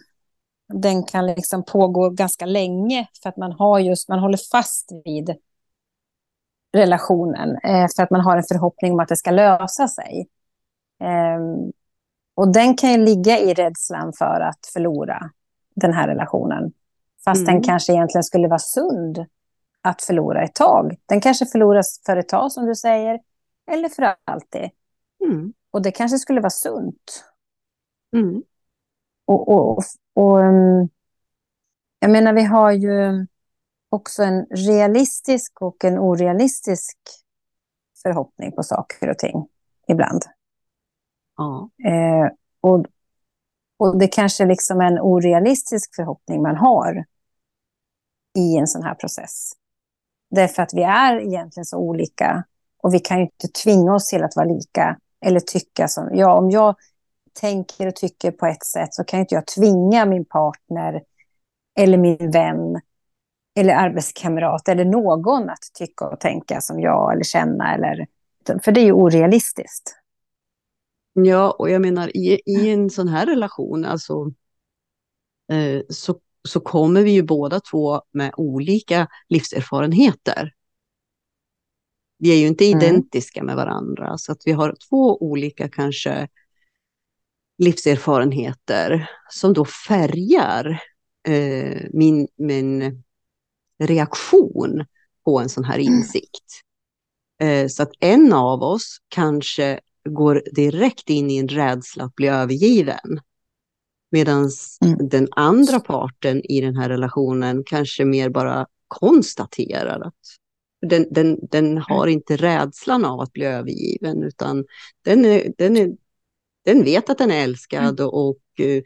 [0.72, 5.37] den kan liksom pågå ganska länge för att man har just, man håller fast vid
[6.72, 10.28] relationen eh, för att man har en förhoppning om att det ska lösa sig.
[11.00, 11.70] Eh,
[12.35, 15.31] och den kan ju ligga i rädslan för att förlora
[15.74, 16.72] den här relationen.
[17.24, 17.54] Fast mm.
[17.54, 19.26] den kanske egentligen skulle vara sund
[19.83, 20.96] att förlora ett tag.
[21.07, 23.20] Den kanske förloras för ett tag som du säger,
[23.70, 24.70] eller för alltid.
[25.24, 25.52] Mm.
[25.78, 27.24] Och det kanske skulle vara sunt.
[28.16, 28.42] Mm.
[29.26, 30.88] Och, och, och, och, um,
[31.98, 33.26] jag menar, vi har ju
[33.88, 36.96] också en realistisk och en orealistisk
[38.02, 39.48] förhoppning på saker och ting
[39.88, 40.22] ibland.
[41.36, 41.70] Ja.
[41.84, 42.86] Eh, och,
[43.76, 47.04] och det kanske liksom är en orealistisk förhoppning man har
[48.38, 49.52] i en sån här process.
[50.30, 52.44] Därför att vi är egentligen så olika
[52.82, 56.11] och vi kan ju inte tvinga oss till att vara lika eller tycka som...
[56.12, 56.76] Ja, om jag
[57.40, 61.02] tänker och tycker på ett sätt så kan inte jag tvinga min partner
[61.78, 62.81] eller min vän
[63.59, 67.74] eller arbetskamrat eller någon att tycka och tänka som jag eller känna.
[67.74, 68.07] Eller,
[68.62, 69.94] för det är ju orealistiskt.
[71.12, 74.33] Ja, och jag menar i, i en sån här relation, alltså,
[75.52, 80.52] eh, så, så kommer vi ju båda två med olika livserfarenheter.
[82.18, 82.78] Vi är ju inte mm.
[82.78, 86.28] identiska med varandra, så att vi har två olika kanske
[87.59, 90.83] livserfarenheter som då färgar
[91.28, 93.02] eh, min, min
[93.78, 94.85] reaktion
[95.24, 95.92] på en sån här mm.
[95.94, 96.62] insikt.
[97.40, 97.68] Mm.
[97.68, 103.20] Så att en av oss kanske går direkt in i en rädsla att bli övergiven.
[104.11, 104.50] Medan
[104.85, 105.09] mm.
[105.09, 110.14] den andra parten i den här relationen kanske mer bara konstaterar att
[110.86, 112.12] den, den, den har mm.
[112.12, 114.64] inte rädslan av att bli övergiven, utan
[115.04, 115.90] den, är, den, är,
[116.64, 118.82] den vet att den är älskad och, och uh,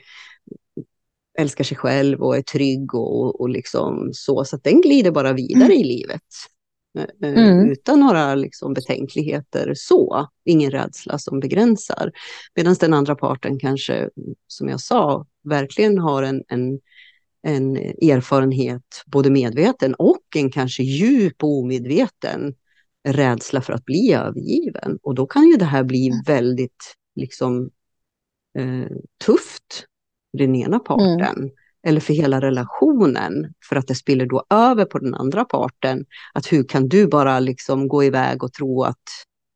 [1.38, 4.44] älskar sig själv och är trygg och, och liksom så.
[4.44, 5.78] Så den glider bara vidare mm.
[5.78, 6.22] i livet.
[6.98, 7.70] Eh, eh, mm.
[7.70, 12.12] Utan några liksom betänkligheter så, ingen rädsla som begränsar.
[12.55, 14.09] Medan den andra parten kanske,
[14.46, 16.81] som jag sa, verkligen har en, en,
[17.42, 22.55] en erfarenhet, både medveten och en kanske djup och omedveten
[23.09, 24.98] rädsla för att bli övergiven.
[25.02, 26.22] Och då kan ju det här bli mm.
[26.26, 27.70] väldigt liksom,
[28.59, 29.87] eh, tufft
[30.31, 31.37] för den ena parten.
[31.38, 31.50] Mm
[31.87, 36.05] eller för hela relationen, för att det spiller då över på den andra parten.
[36.35, 39.02] Att hur kan du bara liksom gå iväg och tro att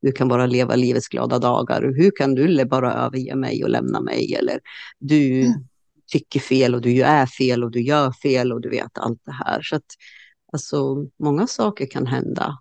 [0.03, 1.83] du kan bara leva livets glada dagar?
[1.97, 4.35] Hur kan du bara överge mig och lämna mig?
[4.35, 4.61] Eller
[4.99, 5.53] du mm.
[6.07, 9.33] Tycker fel och du är fel och du gör fel och du vet allt det
[9.33, 9.63] här.
[9.63, 9.87] Så att
[10.53, 12.59] alltså, många saker kan hända.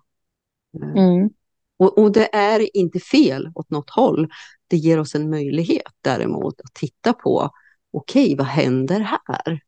[0.96, 1.30] Mm.
[1.78, 4.28] Och, och, det är inte fel åt något håll.
[4.68, 7.50] Det ger oss en möjlighet däremot att titta på
[7.92, 9.60] okej, okay, vad händer här?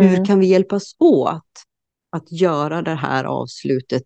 [0.00, 0.10] Mm.
[0.10, 1.62] Hur kan vi hjälpas åt
[2.10, 4.04] att göra det här avslutet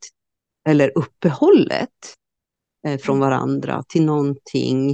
[0.68, 2.14] eller uppehållet
[2.86, 4.90] eh, från varandra till någonting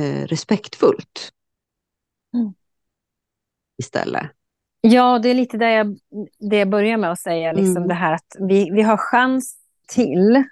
[0.00, 1.32] eh, respektfullt
[2.34, 2.54] mm.
[3.80, 4.30] Istället?
[4.80, 5.98] Ja, det är lite det jag,
[6.50, 7.88] det jag börjar med att säga, liksom mm.
[7.88, 9.56] det här att vi, vi har chans
[9.88, 10.44] till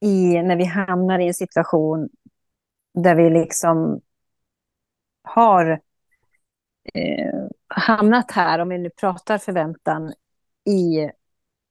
[0.00, 2.08] i, när vi hamnar i en situation
[2.94, 4.00] där vi liksom
[5.22, 5.80] har
[6.94, 10.12] eh, hamnat här, om vi nu pratar förväntan,
[10.64, 11.10] i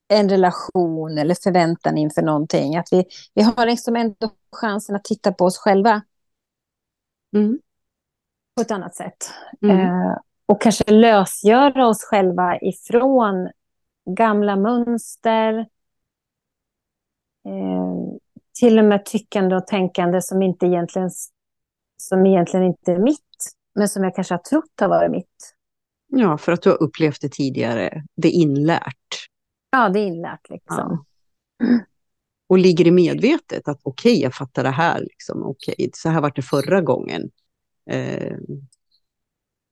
[0.08, 2.76] en relation eller förväntan inför någonting.
[2.76, 6.02] Att vi, vi har liksom ändå chansen att titta på oss själva
[7.36, 7.60] mm.
[8.56, 9.32] på ett annat sätt.
[9.62, 9.80] Mm.
[9.80, 13.50] Eh, och kanske lösgöra oss själva ifrån
[14.10, 15.54] gamla mönster,
[17.46, 18.18] eh,
[18.60, 21.10] till och med tyckande och tänkande som, inte egentligen,
[21.98, 23.22] som egentligen inte är mitt
[23.78, 25.56] men som jag kanske har trott har varit mitt.
[26.08, 28.04] Ja, för att du har upplevt det tidigare.
[28.16, 29.28] Det är inlärt.
[29.72, 31.06] Ja, det är inlärt liksom.
[31.58, 31.80] Ja.
[32.50, 35.00] Och ligger i medvetet att okej, okay, jag fattar det här.
[35.00, 35.44] Liksom.
[35.44, 37.30] Okej, okay, så här var det förra gången.
[37.90, 38.38] Eh,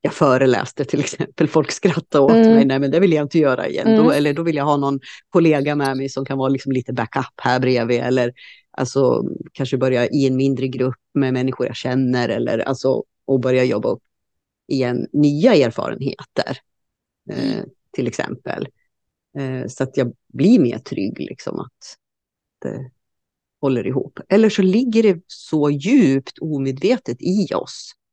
[0.06, 1.48] jag föreläste till exempel.
[1.48, 2.54] Folk skrattade åt mm.
[2.54, 3.86] mig, nej men det vill jag inte göra igen.
[3.86, 4.04] Mm.
[4.04, 6.92] Då, eller då vill jag ha någon kollega med mig som kan vara liksom lite
[6.92, 8.00] backup här bredvid.
[8.00, 8.32] Eller
[8.70, 12.28] alltså, kanske börja i en mindre grupp med människor jag känner.
[12.28, 14.02] Eller alltså, och börja jobba upp
[14.68, 16.58] igen nya erfarenheter.
[17.30, 17.68] Eh, mm.
[17.92, 18.68] till exempel.
[19.38, 21.96] Eh, så att jag blir mer trygg liksom att
[22.62, 22.90] det
[23.60, 24.20] håller ihop.
[24.28, 28.05] Eller så ligger det så djupt omedvetet i oss Eh,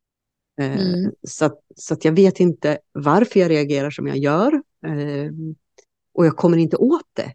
[0.62, 1.12] mm.
[1.28, 4.54] Så, att, så att jag vet inte varför jag reagerar som jag gör.
[4.86, 5.32] Eh,
[6.14, 7.34] och jag kommer inte åt det.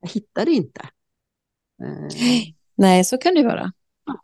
[0.00, 0.80] Jag hittar det inte.
[1.82, 2.08] Eh.
[2.74, 3.72] Nej, så kan det vara.
[4.06, 4.20] Ja.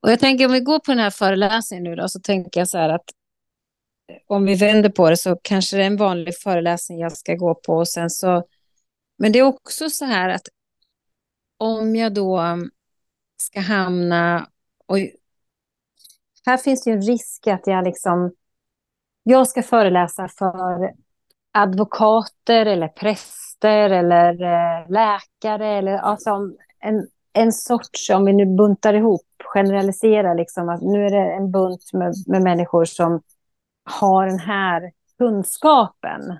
[0.00, 2.68] Och jag tänker om vi går på den här föreläsningen nu då, så tänker jag
[2.68, 3.04] så här att
[4.26, 7.54] om vi vänder på det så kanske det är en vanlig föreläsning jag ska gå
[7.54, 7.76] på.
[7.76, 8.46] Och sen så,
[9.18, 10.48] men det är också så här att
[11.56, 12.40] om jag då
[13.36, 14.48] ska hamna
[14.86, 14.98] och
[16.46, 18.32] här finns det ju en risk att jag liksom...
[19.22, 20.92] Jag ska föreläsa för
[21.52, 26.30] advokater eller präster eller eh, läkare eller alltså
[26.80, 31.50] en, en sorts, om vi nu buntar ihop, generaliserar liksom att nu är det en
[31.50, 33.22] bunt med, med människor som
[33.84, 36.38] har den här kunskapen,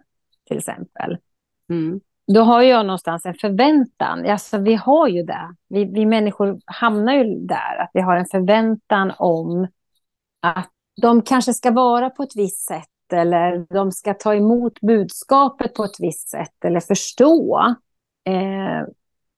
[0.49, 1.19] till exempel.
[1.71, 2.01] Mm.
[2.35, 4.27] Då har jag någonstans en förväntan.
[4.27, 5.55] Alltså, vi har ju det.
[5.69, 9.69] Vi, vi människor hamnar ju där, att vi har en förväntan om
[10.41, 10.71] att
[11.03, 15.85] de kanske ska vara på ett visst sätt eller de ska ta emot budskapet på
[15.85, 17.59] ett visst sätt eller förstå.
[18.25, 18.89] Eh,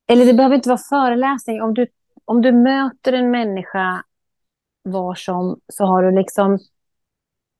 [0.07, 1.63] eller det behöver inte vara föreläsning.
[1.63, 1.87] Om du,
[2.25, 4.05] om du möter en människa
[4.83, 6.59] var som så har du liksom...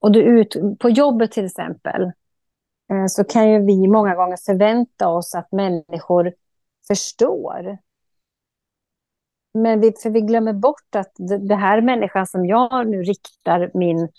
[0.01, 2.01] Och du ut, på jobbet till exempel
[2.91, 6.33] eh, så kan ju vi många gånger förvänta oss att människor
[6.87, 7.77] förstår
[9.53, 13.71] men vi, för vi glömmer bort att det, det här människan som jag nu riktar
[13.73, 14.09] min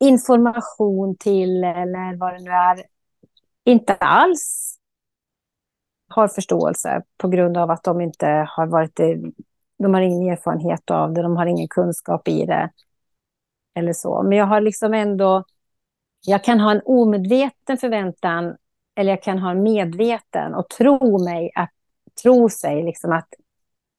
[0.00, 2.82] information till eller vad det nu är,
[3.64, 4.76] inte alls
[6.08, 9.00] har förståelse på grund av att de inte har varit
[9.82, 12.70] de har ingen erfarenhet av det, de har ingen kunskap i det.
[13.74, 14.22] Eller så.
[14.22, 15.44] Men jag har liksom ändå,
[16.26, 18.56] jag kan ha en omedveten förväntan
[18.96, 21.70] eller jag kan ha en medveten och tro mig att,
[22.22, 23.28] tro sig liksom att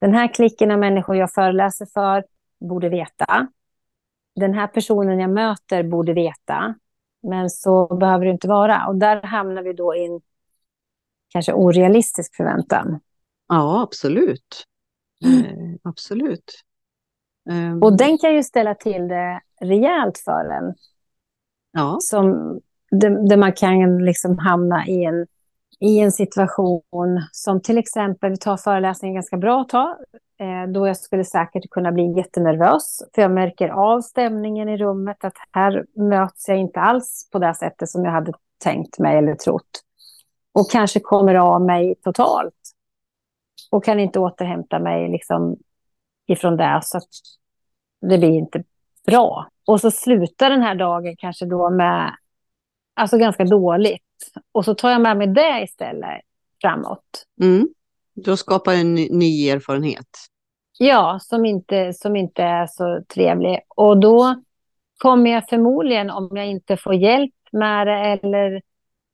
[0.01, 2.23] den här klicken av människor jag föreläser för
[2.59, 3.47] borde veta.
[4.35, 6.75] Den här personen jag möter borde veta.
[7.23, 8.87] Men så behöver det inte vara.
[8.87, 10.21] Och där hamnar vi då i en
[11.29, 12.99] kanske orealistisk förväntan.
[13.47, 14.65] Ja, absolut.
[15.25, 15.45] Mm.
[15.45, 16.63] Eh, absolut.
[17.49, 17.83] Um...
[17.83, 20.75] Och den kan ju ställa till det rejält för en.
[21.71, 21.97] Ja.
[22.01, 22.59] Som,
[22.91, 25.27] där, man kan liksom hamna i en
[25.81, 30.87] i en situation som till exempel, vi tar föreläsningen ganska bra tag, ta, eh, då
[30.87, 35.85] jag skulle säkert kunna bli jättenervös, för jag märker av stämningen i rummet, att här
[35.95, 39.81] möts jag inte alls på det sättet som jag hade tänkt mig eller trott.
[40.53, 42.53] Och kanske kommer av mig totalt.
[43.71, 45.57] Och kan inte återhämta mig liksom
[46.27, 47.09] ifrån det, så att
[48.01, 48.63] det blir inte
[49.05, 49.47] bra.
[49.67, 52.15] Och så slutar den här dagen kanske då med,
[52.93, 54.03] alltså ganska dåligt.
[54.51, 56.21] Och så tar jag med mig det istället
[56.61, 57.25] framåt.
[57.41, 57.67] Mm.
[58.13, 60.07] Du skapar en ny erfarenhet.
[60.77, 63.59] Ja, som inte, som inte är så trevlig.
[63.67, 64.43] Och då
[64.97, 68.61] kommer jag förmodligen, om jag inte får hjälp med det eller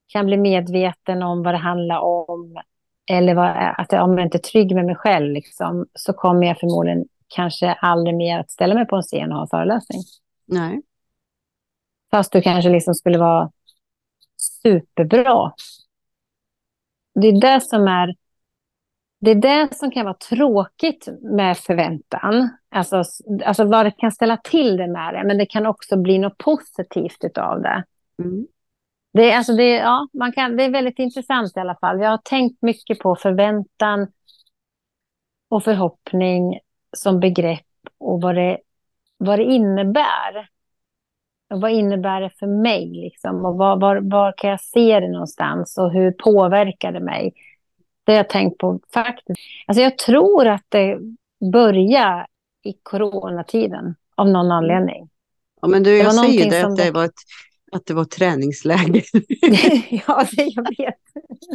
[0.08, 2.62] kan bli medveten om vad det handlar om,
[3.10, 6.48] eller vad, att jag, om jag inte är trygg med mig själv, liksom, så kommer
[6.48, 10.02] jag förmodligen kanske aldrig mer att ställa mig på en scen och ha en föreläsning.
[10.46, 10.82] Nej.
[12.12, 13.52] Fast du kanske liksom skulle vara
[14.68, 15.54] superbra.
[17.22, 18.16] Det är det som är
[19.20, 22.50] det är det som kan vara tråkigt med förväntan.
[22.70, 23.04] Alltså,
[23.46, 26.38] alltså vad det kan ställa till det med det, men det kan också bli något
[26.38, 27.84] positivt av det.
[28.24, 28.48] Mm.
[29.14, 32.02] Det, alltså det, ja, man kan, det är väldigt intressant i alla fall.
[32.02, 34.08] Jag har tänkt mycket på förväntan
[35.50, 36.60] och förhoppning
[36.98, 37.66] som begrepp
[37.98, 38.58] och vad det,
[39.18, 40.50] vad det innebär.
[41.50, 42.86] Vad innebär det för mig?
[42.86, 43.46] Liksom?
[43.46, 45.78] Och var, var, var kan jag se det någonstans?
[45.78, 47.34] Och hur påverkar det mig?
[48.04, 49.40] Det har jag tänkt på faktiskt.
[49.68, 50.98] Alltså jag tror att det
[51.52, 52.28] börjar
[52.64, 54.58] i coronatiden av någon mm.
[54.58, 55.10] anledning.
[55.62, 57.14] Ja, men du, jag säger ju det, att det, var ett,
[57.72, 59.04] att det var träningsläger.
[60.08, 60.96] ja, det jag vet.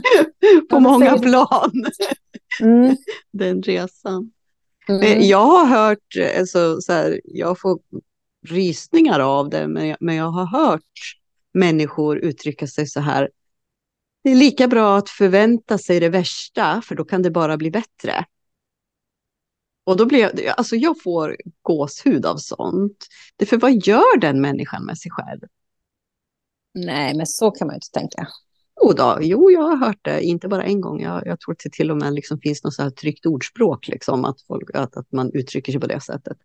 [0.71, 1.85] på många plan.
[2.61, 2.97] Mm.
[3.33, 4.33] Den resan.
[4.89, 5.21] Mm.
[5.21, 7.79] Jag har hört, alltså, så här, jag får
[8.43, 11.17] rysningar av det, men jag, men jag har hört
[11.55, 13.31] människor uttrycka sig så här.
[14.25, 17.71] Det är lika bra att förvänta sig det värsta, för då kan det bara bli
[17.71, 18.25] bättre.
[19.85, 23.07] Och då blir jag, alltså jag får gåshud av sånt.
[23.37, 25.41] Det för vad gör den människan med sig själv?
[26.75, 28.29] Nej, men så kan man ju inte tänka.
[28.83, 31.01] Jo, då, jo, jag har hört det, inte bara en gång.
[31.01, 33.89] Jag, jag tror att det till och med liksom finns något så här tryckt ordspråk,
[33.89, 36.39] liksom, att, folk, att, att man uttrycker sig på det sättet.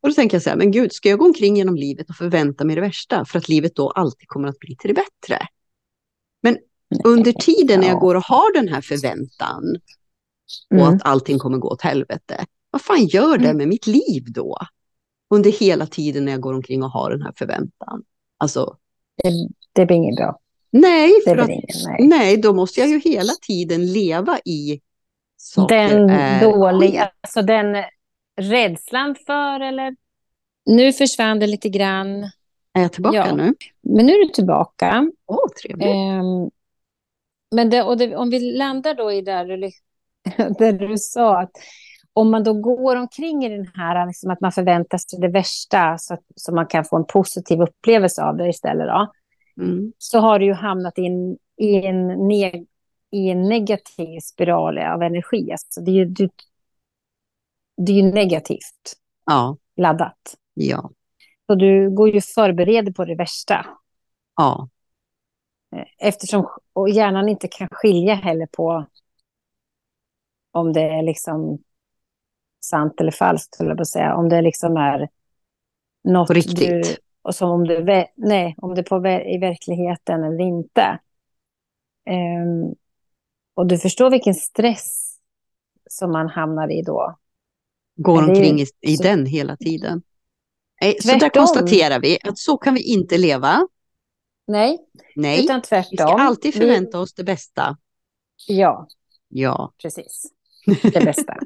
[0.00, 2.16] Och då tänker jag så här, men gud, ska jag gå omkring genom livet och
[2.16, 5.46] förvänta mig det värsta för att livet då alltid kommer att bli till det bättre?
[6.42, 6.58] Men
[7.04, 9.76] under tiden när jag går och har den här förväntan
[10.70, 10.94] och mm.
[10.94, 13.56] att allting kommer gå åt helvete, vad fan gör det mm.
[13.56, 14.58] med mitt liv då?
[15.30, 18.02] Under hela tiden när jag går omkring och har den här förväntan.
[18.38, 18.76] Alltså,
[19.22, 20.40] det, det blir inget bra.
[20.70, 22.08] Nej, för att, ingen, nej.
[22.08, 24.80] nej, då måste jag ju hela tiden leva i
[25.36, 27.84] saker Den är dåliga, alltså den
[28.38, 29.96] rädslan för eller...
[30.66, 32.24] Nu försvann det lite grann.
[32.72, 33.34] Är jag tillbaka ja.
[33.34, 33.54] nu?
[33.82, 35.10] Men nu är du tillbaka.
[35.26, 35.86] Åh, oh, trevligt.
[35.86, 36.50] Um,
[37.54, 39.56] men det, det, om vi landar då i där du,
[40.58, 41.50] där du sa att
[42.12, 45.98] om man då går omkring i den här, liksom att man förväntar sig det värsta
[45.98, 49.12] så att så man kan få en positiv upplevelse av det istället, då,
[49.62, 49.92] mm.
[49.98, 52.66] så har du ju hamnat in, i, en neg,
[53.10, 55.52] i en negativ spiral av energi.
[55.52, 56.28] Alltså det, är ju, du,
[57.78, 59.56] det är ju negativt ja.
[59.76, 60.36] laddat.
[60.54, 60.90] Ja.
[61.46, 63.66] Så du går ju förberedd på det värsta.
[64.36, 64.68] Ja.
[65.98, 68.86] Eftersom och hjärnan inte kan skilja heller på
[70.52, 71.58] om det är liksom
[72.64, 74.14] sant eller falskt, jag säga.
[74.14, 75.08] Om det liksom är
[76.04, 76.68] något riktigt.
[76.68, 76.96] du...
[77.22, 80.98] Och som om det, nej, om det på, i verkligheten eller inte.
[82.10, 82.74] Um,
[83.54, 85.18] och du förstår vilken stress
[85.90, 87.16] som man hamnar i då.
[87.98, 90.02] Går omkring i, i så, den hela tiden.
[90.80, 93.68] Nej, så där konstaterar vi att så kan vi inte leva.
[94.46, 94.78] Nej,
[95.16, 95.44] Nej.
[95.44, 95.90] utan tvärtom.
[95.90, 97.04] Vi ska alltid förvänta vi...
[97.04, 97.76] oss det bästa.
[98.46, 98.88] Ja,
[99.28, 99.72] ja.
[99.82, 100.22] precis.
[100.82, 101.36] Det bästa.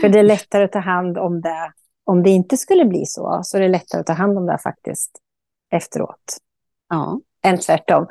[0.00, 1.72] För det är lättare att ta hand om det.
[2.04, 4.58] Om det inte skulle bli så, så är det lättare att ta hand om det
[4.58, 5.10] faktiskt
[5.70, 6.36] efteråt.
[6.88, 7.20] Ja.
[7.42, 8.06] Än tvärtom.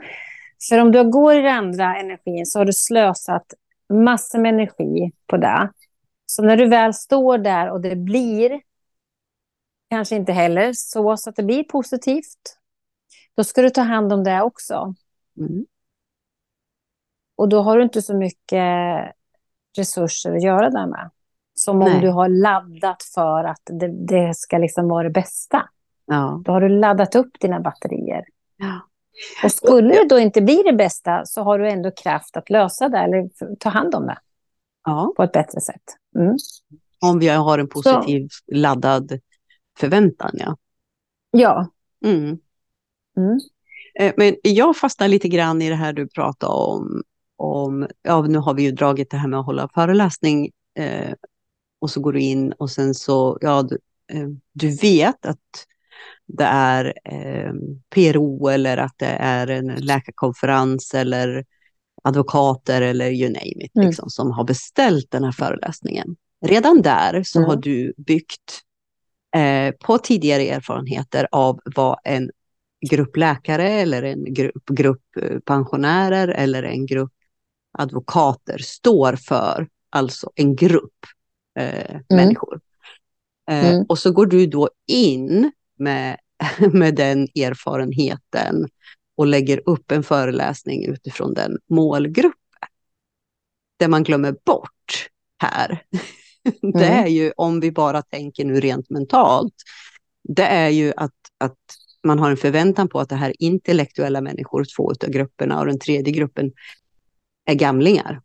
[0.69, 3.53] För om du går i den andra energin så har du slösat
[3.93, 5.71] massor med energi på det.
[6.29, 8.61] Så när du väl står där och det blir
[9.89, 12.57] kanske inte heller så, så att det blir positivt,
[13.35, 14.93] då ska du ta hand om det också.
[15.37, 15.65] Mm.
[17.35, 18.65] Och då har du inte så mycket
[19.77, 21.09] resurser att göra det med.
[21.53, 21.95] Som Nej.
[21.95, 25.69] om du har laddat för att det, det ska liksom vara det bästa.
[26.05, 26.41] Ja.
[26.45, 28.25] Då har du laddat upp dina batterier.
[28.57, 28.79] Ja.
[29.43, 32.89] Och skulle det då inte bli det bästa så har du ändå kraft att lösa
[32.89, 34.17] det eller ta hand om det.
[34.83, 35.13] Ja.
[35.17, 35.98] På ett bättre sätt.
[36.15, 36.35] Mm.
[37.01, 38.55] Om vi har en positiv så.
[38.55, 39.19] laddad
[39.79, 40.57] förväntan, ja.
[41.31, 41.71] Ja.
[42.05, 42.37] Mm.
[43.17, 43.39] Mm.
[43.99, 47.03] Eh, men jag fastnar lite grann i det här du pratade om.
[47.35, 51.13] om ja, nu har vi ju dragit det här med att hålla föreläsning eh,
[51.81, 53.77] och så går du in och sen så, ja, du,
[54.13, 55.65] eh, du vet att
[56.27, 57.53] det är eh,
[57.89, 61.45] PRO eller att det är en läkarkonferens eller
[62.03, 63.87] advokater eller you name it, mm.
[63.87, 66.15] liksom, som har beställt den här föreläsningen.
[66.45, 67.49] Redan där så mm.
[67.49, 68.61] har du byggt
[69.35, 72.31] eh, på tidigare erfarenheter av vad en
[72.89, 77.13] grupp läkare eller en grupp, grupp eh, pensionärer eller en grupp
[77.71, 79.67] advokater står för.
[79.89, 81.05] Alltså en grupp
[81.59, 82.03] eh, mm.
[82.09, 82.59] människor.
[83.49, 83.85] Eh, mm.
[83.89, 86.17] Och så går du då in med,
[86.73, 88.67] med den erfarenheten
[89.19, 92.69] och lägger upp en föreläsning utifrån den målgruppen.
[93.77, 95.83] Det man glömmer bort här,
[96.63, 96.79] mm.
[96.79, 99.53] det är ju om vi bara tänker nu rent mentalt,
[100.23, 101.57] det är ju att, att
[102.03, 105.65] man har en förväntan på att det här är intellektuella människor, två av grupperna, och
[105.65, 106.51] den tredje gruppen
[107.45, 108.21] är gamlingar.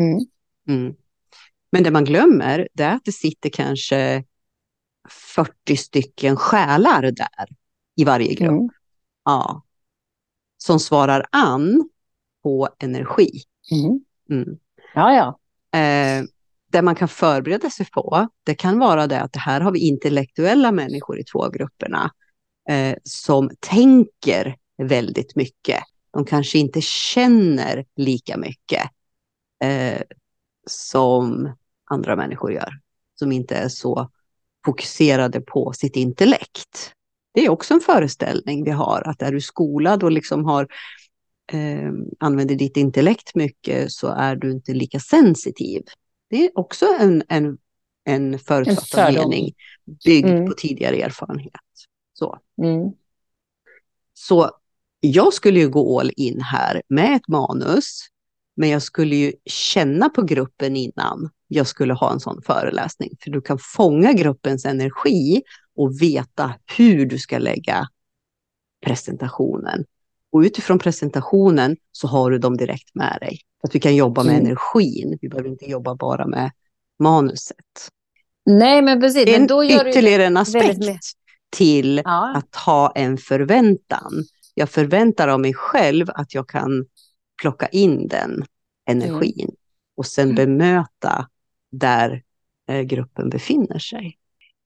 [0.00, 0.18] Mm.
[0.68, 0.94] Mm.
[1.72, 4.24] Men det man glömmer, det är att det sitter kanske
[5.34, 7.48] 40 stycken själar där
[7.96, 8.50] i varje grupp.
[8.50, 8.68] Mm.
[9.28, 9.62] Ja.
[10.58, 11.88] Som svarar an
[12.42, 13.42] på energi.
[13.70, 14.04] Mm.
[14.30, 14.58] Mm.
[14.94, 15.38] Ja, ja.
[15.78, 16.24] Eh,
[16.72, 19.78] det man kan förbereda sig på, det kan vara det att det här har vi
[19.78, 22.10] intellektuella människor i två grupperna
[22.68, 25.82] eh, som tänker väldigt mycket.
[26.12, 28.90] De kanske inte känner lika mycket
[29.64, 30.02] eh,
[30.66, 31.52] som
[31.90, 32.72] andra människor gör,
[33.14, 34.10] som inte är så
[34.64, 36.94] fokuserade på sitt intellekt.
[37.32, 40.68] Det är också en föreställning vi har, att är du skolad och liksom har
[41.52, 45.82] eh, använder ditt intellekt mycket så är du inte lika sensitiv.
[46.30, 47.58] Det är också en, en,
[48.04, 49.54] en förutfattad mening
[50.04, 50.46] byggd mm.
[50.46, 51.52] på tidigare erfarenhet.
[52.12, 52.38] Så.
[52.62, 52.92] Mm.
[54.14, 54.50] så
[55.00, 58.08] jag skulle ju gå all in här med ett manus
[58.56, 63.16] Men jag skulle ju känna på gruppen innan jag skulle ha en sån föreläsning.
[63.20, 65.42] För du kan fånga gruppens energi
[65.78, 67.88] och veta hur du ska lägga
[68.86, 69.84] presentationen.
[70.32, 73.40] Och utifrån presentationen så har du dem direkt med dig.
[73.62, 74.46] Att vi kan jobba med mm.
[74.46, 75.18] energin.
[75.20, 76.50] Vi behöver inte jobba bara med
[76.98, 77.56] manuset.
[78.46, 79.26] Nej, men precis.
[79.26, 81.02] En, men då gör ytterligare en aspekt
[81.50, 82.36] till ja.
[82.36, 84.24] att ha en förväntan.
[84.54, 86.86] Jag förväntar av mig själv att jag kan
[87.42, 88.44] plocka in den
[88.86, 89.56] energin mm.
[89.96, 91.28] och sen bemöta
[91.70, 92.22] där
[92.68, 94.17] eh, gruppen befinner sig.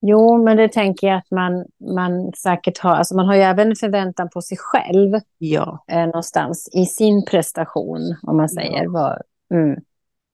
[0.05, 2.91] Jo, men det tänker jag att man, man säkert har.
[2.91, 5.21] Alltså man har ju även förväntan på sig själv.
[5.39, 5.85] Ja.
[5.89, 8.85] Eh, någonstans i sin prestation, om man säger.
[8.85, 9.19] Ja.
[9.55, 9.81] Mm.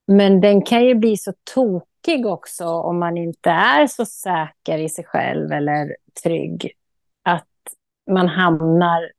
[0.07, 4.89] Men den kan ju bli så tokig också om man inte är så säker i
[4.89, 6.73] sig själv eller trygg.
[7.23, 7.47] Att
[8.11, 9.11] man hamnar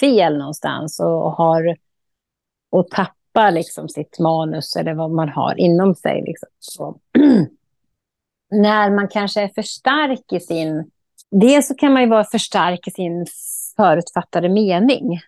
[0.00, 1.76] fel någonstans och, har,
[2.70, 6.22] och tappar liksom sitt manus eller vad man har inom sig.
[6.26, 6.48] Liksom.
[6.58, 7.00] Så.
[8.50, 10.90] När man kanske är för stark i sin...
[11.30, 13.26] Dels så kan man ju vara för stark i sin
[13.76, 15.20] förutfattade mening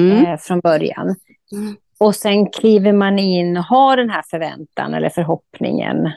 [0.00, 0.26] mm.
[0.26, 1.16] eh, från början.
[1.52, 1.76] Mm.
[1.98, 6.10] Och sen kliver man in och har den här förväntan eller förhoppningen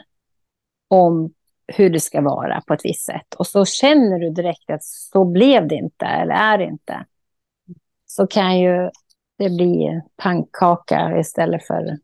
[0.88, 1.32] om
[1.66, 3.34] hur det ska vara på ett visst sätt.
[3.38, 7.04] Och så känner du direkt att så blev det inte eller är det inte.
[8.06, 8.90] Så kan ju
[9.38, 11.98] det bli pannkaka istället för...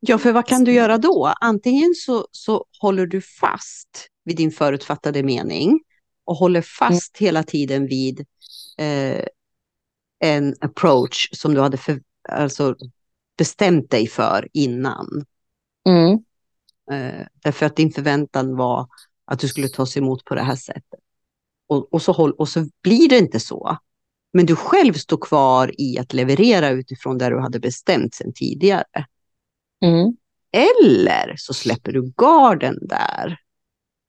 [0.00, 1.34] Ja, för vad kan du göra då?
[1.40, 5.80] Antingen så, så håller du fast vid din förutfattade mening
[6.24, 7.26] och håller fast mm.
[7.26, 8.26] hela tiden vid
[8.78, 9.24] eh,
[10.18, 12.76] en approach som du hade för, alltså,
[13.38, 15.24] bestämt dig för innan.
[15.88, 16.12] Mm.
[16.90, 18.88] Eh, därför att din förväntan var
[19.24, 21.00] att du skulle tas emot på det här sättet.
[21.66, 23.78] Och, och, så, håll, och så blir det inte så.
[24.32, 29.06] Men du själv står kvar i att leverera utifrån det du hade bestämt sedan tidigare.
[29.82, 30.16] Mm.
[30.52, 33.38] Eller så släpper du garden där.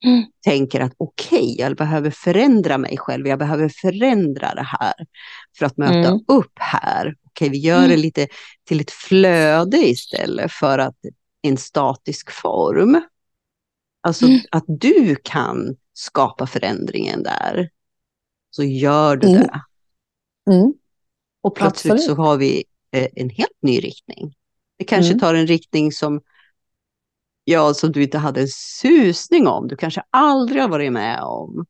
[0.06, 0.26] Mm.
[0.44, 3.28] Tänker att okej, okay, jag behöver förändra mig själv.
[3.28, 4.94] Jag behöver förändra det här
[5.58, 6.20] för att möta mm.
[6.28, 7.08] upp här.
[7.08, 8.00] Okej, okay, vi gör det mm.
[8.00, 8.28] lite
[8.64, 10.98] till ett flöde istället för att
[11.42, 13.02] en statisk form.
[14.02, 14.40] Alltså mm.
[14.52, 17.70] att du kan skapa förändringen där.
[18.50, 19.42] Så gör du mm.
[19.42, 19.62] det.
[21.42, 22.18] Och plötsligt Absolut.
[22.18, 24.36] så har vi eh, en helt ny riktning.
[24.78, 25.20] Det kanske mm.
[25.20, 26.22] tar en riktning som,
[27.44, 29.68] ja, som du inte hade en susning om.
[29.68, 31.66] Du kanske aldrig har varit med om.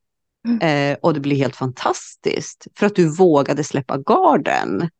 [0.48, 0.92] Mm.
[0.92, 2.66] Eh, och det blir helt fantastiskt.
[2.78, 4.90] För att du vågade släppa garden.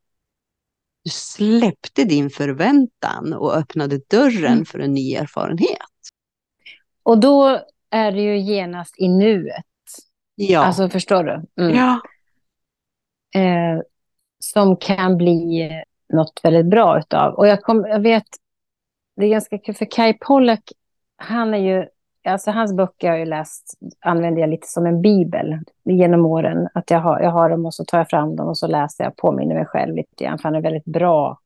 [1.05, 4.65] Du släppte din förväntan och öppnade dörren mm.
[4.65, 5.79] för en ny erfarenhet.
[7.03, 9.65] Och då är det ju genast i nuet.
[10.35, 10.65] Ja.
[10.65, 11.63] Alltså förstår du?
[11.63, 11.77] Mm.
[11.77, 12.01] Ja
[13.37, 13.81] eh,
[14.39, 15.71] som kan bli
[16.09, 17.35] något väldigt bra utav.
[17.35, 18.27] Och jag, kom, jag vet,
[19.17, 20.73] det är ganska kul, för Kai Pollak,
[21.17, 21.89] han är ju,
[22.25, 26.69] alltså hans böcker har jag ju läst, använder jag lite som en bibel genom åren.
[26.75, 29.05] Att jag har, jag har dem och så tar jag fram dem och så läser
[29.05, 31.41] jag, påminner mig själv lite grann, för han är väldigt bra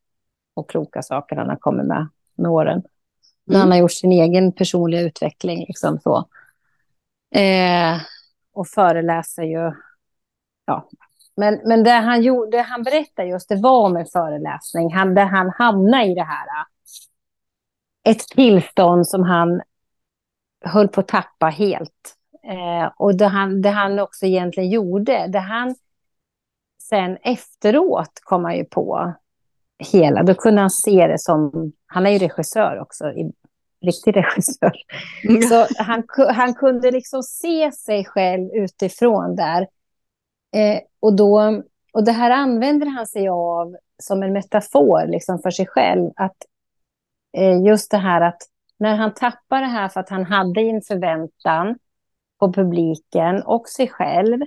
[0.53, 2.83] och kloka saker han har kommit med med åren.
[3.49, 3.61] Mm.
[3.61, 6.25] Han har gjort sin egen personliga utveckling, liksom så.
[7.35, 8.01] Eh,
[8.53, 9.73] och föreläser ju
[10.65, 10.89] ja,
[11.41, 15.15] men, men det, han gjorde, det han berättade just, det var om en föreläsning han,
[15.15, 16.47] där han hamnade i det här.
[18.03, 19.61] Ett tillstånd som han
[20.65, 22.15] höll på att tappa helt.
[22.43, 25.75] Eh, och det han, det han också egentligen gjorde, det han
[26.81, 29.13] sen efteråt kom han ju på
[29.91, 33.31] hela, då kunde han se det som, han är ju regissör också, i,
[33.85, 34.73] riktig regissör.
[35.29, 35.41] Mm.
[35.41, 39.67] Så han, han kunde liksom se sig själv utifrån där
[40.51, 45.51] Eh, och, då, och det här använder han sig av som en metafor liksom för
[45.51, 46.11] sig själv.
[46.15, 46.37] Att
[47.37, 48.41] eh, Just det här att
[48.77, 51.75] när han tappar det här för att han hade en förväntan
[52.39, 54.41] på publiken och sig själv.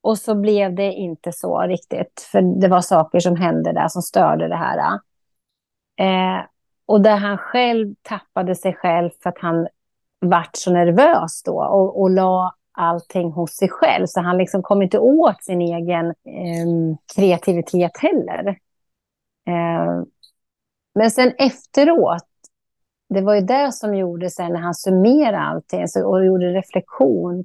[0.00, 4.02] Och så blev det inte så riktigt, för det var saker som hände där som
[4.02, 4.98] störde det här.
[5.96, 6.44] Eh,
[6.86, 9.68] och där han själv tappade sig själv för att han
[10.20, 14.06] vart så nervös då och, och la allting hos sig själv.
[14.06, 18.48] Så han liksom kom inte åt sin egen eh, kreativitet heller.
[19.46, 20.04] Eh,
[20.94, 22.28] men sen efteråt,
[23.08, 27.44] det var ju det som gjorde sen när han summerade allting så, och gjorde reflektion.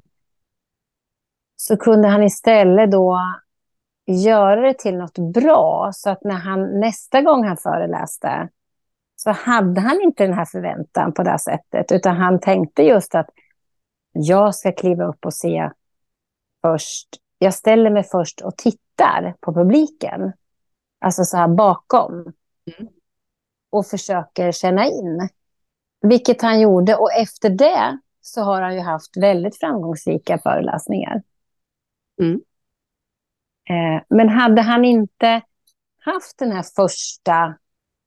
[1.56, 3.20] Så kunde han istället då
[4.06, 5.90] göra det till något bra.
[5.94, 8.50] Så att när han nästa gång han föreläste
[9.16, 11.92] så hade han inte den här förväntan på det sättet.
[11.92, 13.30] Utan han tänkte just att
[14.12, 15.72] jag ska kliva upp och se
[16.62, 17.08] först.
[17.38, 20.34] Jag ställer mig först och tittar på publiken.
[21.00, 22.34] Alltså så här bakom.
[22.80, 22.92] Mm.
[23.70, 25.30] och försöker känna in.
[26.02, 31.24] Vilket han gjorde och efter det så har han ju haft väldigt framgångsrika föreläsningar.
[32.22, 32.42] Mm.
[33.70, 35.42] Eh, men hade han inte
[36.00, 37.56] haft den här första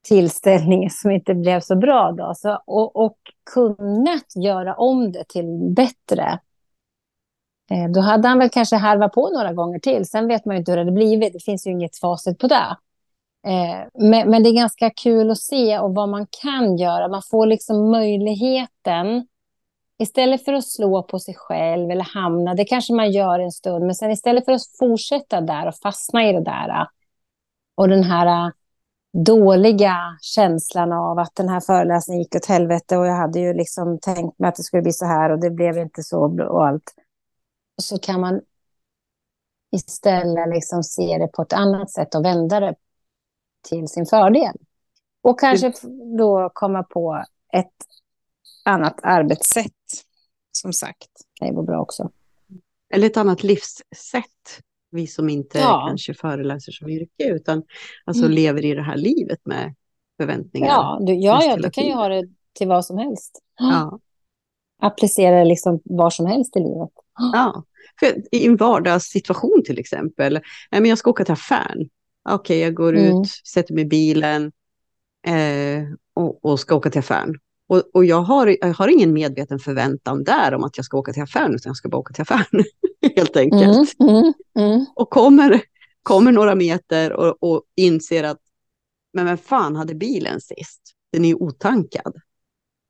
[0.02, 3.16] tillställningen som inte blev så bra då, så, och, och
[3.54, 6.38] kunnat göra om det till bättre,
[7.70, 10.06] eh, då hade han väl kanske harvat på några gånger till.
[10.06, 11.32] Sen vet man ju inte hur det hade blivit.
[11.32, 12.76] Det finns ju inget facit på det.
[13.46, 17.08] Eh, men, men, det är ganska kul att se och vad man kan göra.
[17.08, 19.26] Man får liksom möjligheten.
[19.98, 23.86] Istället för att slå på sig själv eller hamna, det kanske man gör en stund,
[23.86, 26.88] men sen istället för att fortsätta där och fastna i det där
[27.74, 28.52] och den här
[29.12, 33.98] dåliga känslan av att den här föreläsningen gick åt helvete och jag hade ju liksom
[33.98, 36.94] tänkt mig att det skulle bli så här och det blev inte så och allt.
[37.82, 38.40] Så kan man
[39.72, 42.74] istället liksom se det på ett annat sätt och vända det
[43.68, 44.56] till sin fördel.
[45.22, 45.72] Och kanske
[46.18, 47.72] då komma på ett
[48.64, 49.72] annat arbetssätt.
[50.52, 51.10] Som sagt,
[51.40, 52.10] ju vara bra också.
[52.94, 54.60] Eller ett annat livssätt.
[54.92, 55.84] Vi som inte ja.
[55.88, 57.62] kanske föreläser som yrke utan
[58.04, 58.34] alltså mm.
[58.34, 59.74] lever i det här livet med
[60.20, 60.68] förväntningar.
[60.68, 63.42] Ja, du, ja, ja du kan ju ha det till vad som helst.
[63.58, 63.98] Ja.
[64.82, 66.90] Applicera det liksom var som helst i livet.
[67.32, 67.64] Ja,
[68.00, 70.40] För i en vardagssituation till exempel.
[70.70, 71.88] Men jag ska åka till affären.
[72.28, 73.20] Okej, okay, jag går mm.
[73.20, 74.52] ut, sätter mig i bilen
[75.26, 75.84] eh,
[76.14, 77.34] och, och, ska åka till affären.
[77.72, 81.12] Och, och jag, har, jag har ingen medveten förväntan där om att jag ska åka
[81.12, 82.64] till affären, utan jag ska bara åka till affären.
[83.16, 84.00] helt enkelt.
[84.00, 84.86] Mm, mm, mm.
[84.94, 85.62] Och kommer,
[86.02, 88.38] kommer några meter och, och inser att,
[89.12, 90.80] men vem fan hade bilen sist?
[91.12, 92.14] Den är ju otankad.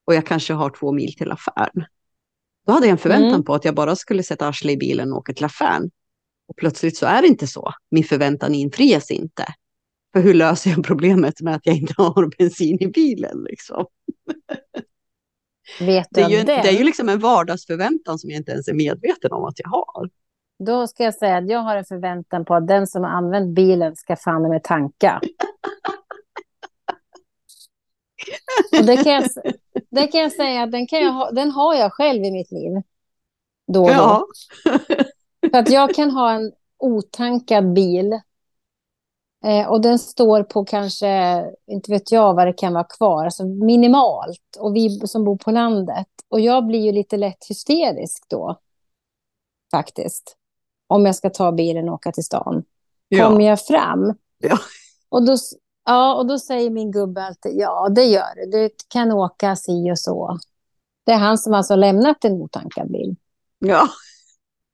[0.06, 1.84] Och jag kanske har två mil till affären.
[2.66, 3.44] Då hade jag en förväntan mm.
[3.44, 5.90] på att jag bara skulle sätta arslet i bilen och åka till affären.
[6.48, 7.72] Och plötsligt så är det inte så.
[7.90, 9.44] Min förväntan infrias inte.
[10.12, 13.44] För hur löser jag problemet med att jag inte har bensin i bilen?
[13.50, 13.86] Liksom?
[15.80, 18.74] Vet det, är ju, det är ju liksom en vardagsförväntan som jag inte ens är
[18.74, 20.10] medveten om att jag har.
[20.66, 23.54] Då ska jag säga att jag har en förväntan på att den som har använt
[23.54, 25.20] bilen ska fan med tanka.
[28.78, 29.24] Och det, kan jag,
[29.90, 32.52] det kan jag säga att den, kan jag ha, den har jag själv i mitt
[32.52, 32.72] liv.
[33.72, 33.94] Då och då.
[33.94, 34.26] Ja.
[35.50, 38.20] För att jag kan ha en otankad bil.
[39.44, 43.44] Eh, och den står på kanske, inte vet jag vad det kan vara kvar, alltså
[43.44, 44.56] minimalt.
[44.58, 46.06] Och vi som bor på landet.
[46.28, 48.58] Och jag blir ju lite lätt hysterisk då.
[49.70, 50.36] Faktiskt.
[50.86, 52.64] Om jag ska ta bilen och åka till stan.
[53.08, 53.28] Ja.
[53.28, 54.14] Kommer jag fram?
[54.38, 54.58] Ja.
[55.08, 55.36] Och då,
[55.84, 58.58] ja, och då säger min gubbe alltid, ja det gör det.
[58.58, 60.38] Du kan åka si och så.
[61.06, 63.16] Det är han som alltså lämnat en otankad bil.
[63.58, 63.88] Ja.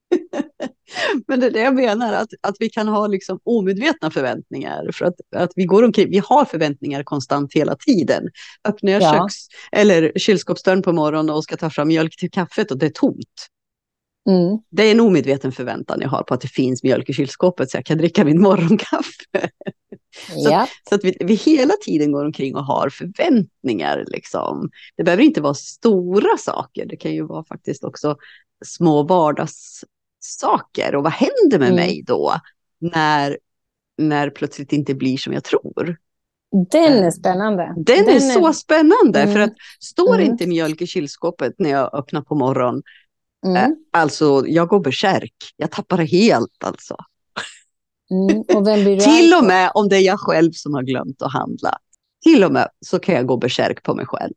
[1.27, 4.89] Men det är det jag menar, att, att vi kan ha liksom omedvetna förväntningar.
[4.93, 8.23] För att, att vi går omkring, vi har förväntningar konstant hela tiden.
[8.67, 9.13] Öppnar jag ja.
[9.13, 9.35] köks
[9.71, 13.47] eller kylskåpsdörren på morgonen och ska ta fram mjölk till kaffet och det är tomt.
[14.29, 14.57] Mm.
[14.69, 17.77] Det är en omedveten förväntan jag har på att det finns mjölk i kylskåpet så
[17.77, 19.09] jag kan dricka min morgonkaffe.
[20.27, 20.67] Så, ja.
[20.89, 24.05] så att vi, vi, hela tiden går omkring och har förväntningar.
[24.07, 24.69] Liksom.
[24.97, 28.17] Det behöver inte vara stora saker, det kan ju vara faktiskt också
[28.65, 29.83] små vardags
[30.19, 31.75] saker och vad händer med mm.
[31.75, 32.33] mig då
[32.79, 33.37] när,
[33.97, 35.97] när plötsligt inte blir som jag tror?
[36.71, 37.73] Den är spännande.
[37.75, 39.33] Den, Den är, så spännande mm.
[39.33, 40.31] för att står mm.
[40.31, 42.83] inte mjölk i kylskåpet när jag öppnar på morgonen
[43.45, 43.55] Mm.
[43.55, 45.33] Eh, alltså, jag går besärk.
[45.57, 46.95] Jag tappar helt alltså.
[48.11, 48.39] Mm.
[48.39, 48.65] Och
[49.03, 51.77] Till och med om det är jag själv som har glömt att handla.
[52.23, 54.33] Till och med så kan jag gå besärk på mig själv.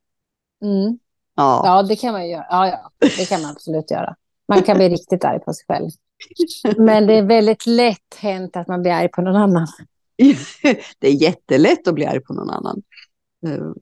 [0.62, 0.98] Mm.
[1.36, 1.62] Ja.
[1.64, 2.46] ja, det kan man göra.
[2.50, 4.16] Ja, ja, det kan man absolut göra.
[4.48, 5.90] Man kan bli riktigt arg på sig själv.
[6.78, 9.66] Men det är väldigt lätt hänt att man blir arg på någon annan.
[10.98, 12.82] det är jättelätt att bli arg på någon annan.
[13.46, 13.72] Eh,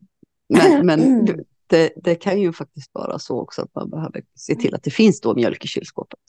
[0.48, 1.24] men, men
[1.66, 4.90] det, det, kan ju faktiskt vara så också att man behöver se till att det
[4.90, 6.20] finns då mjölk i kylskåpet.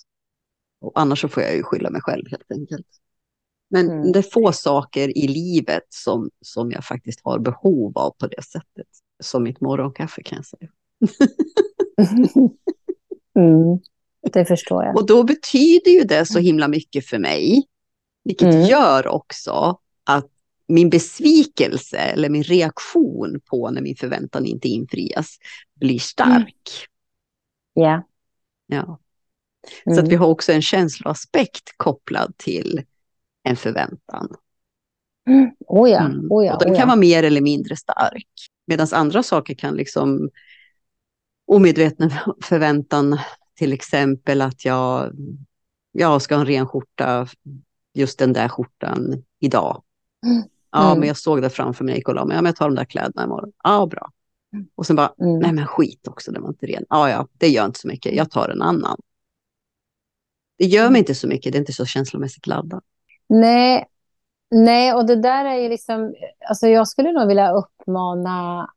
[0.81, 2.87] Och annars så får jag ju skylla mig själv helt enkelt.
[3.69, 4.11] Men mm.
[4.11, 8.43] det är få saker i livet som, som jag faktiskt har behov av på det
[8.43, 8.87] sättet.
[9.23, 10.69] Som mitt morgonkaffe kan jag säga.
[13.39, 13.79] mm.
[14.21, 14.95] Det förstår jag.
[14.95, 16.45] Och då betyder ju det så mm.
[16.45, 17.63] himla mycket för mig.
[18.23, 18.65] Vilket mm.
[18.65, 20.27] gör också att
[20.67, 25.37] min besvikelse eller min reaktion på när min förväntan inte infrias
[25.79, 26.87] blir stark.
[27.75, 27.87] Mm.
[27.87, 28.01] Yeah.
[28.67, 28.99] Ja.
[29.85, 32.81] Så att vi har också en känsloaspekt kopplad till
[33.43, 34.35] en förväntan.
[35.29, 35.51] Mm.
[35.67, 36.31] Oh ja, mm.
[36.31, 38.27] oh ja, och den oh kan vara mer eller mindre stark.
[38.67, 40.29] Medan andra saker kan liksom
[41.47, 42.13] omedveten
[42.43, 43.19] förväntan,
[43.55, 45.11] till exempel att jag,
[45.91, 47.27] jag ska ha en ren skjorta,
[47.93, 49.83] just den där skjortan idag.
[50.25, 50.43] Mm.
[50.71, 50.99] Ja, Mm.
[50.99, 52.35] men jag såg det framför mig när jag gick och la mig.
[52.35, 53.51] Ja, men jag tar de där kläderna imorgon.
[53.63, 54.11] Ja, bra.
[54.75, 55.39] Och sen bara, Mm.
[55.39, 56.85] nej men skit också, den var inte ren.
[56.89, 58.15] Ja, ja, det gör inte så mycket.
[58.15, 58.97] Jag tar en annan.
[60.57, 60.91] Det gör Mm.
[60.93, 62.83] mig inte så mycket, det är inte så känslomässigt laddat.
[63.29, 63.85] Nej,
[64.51, 66.15] nej, och det där är ju liksom...
[66.49, 68.69] Alltså jag skulle nog vilja uppmana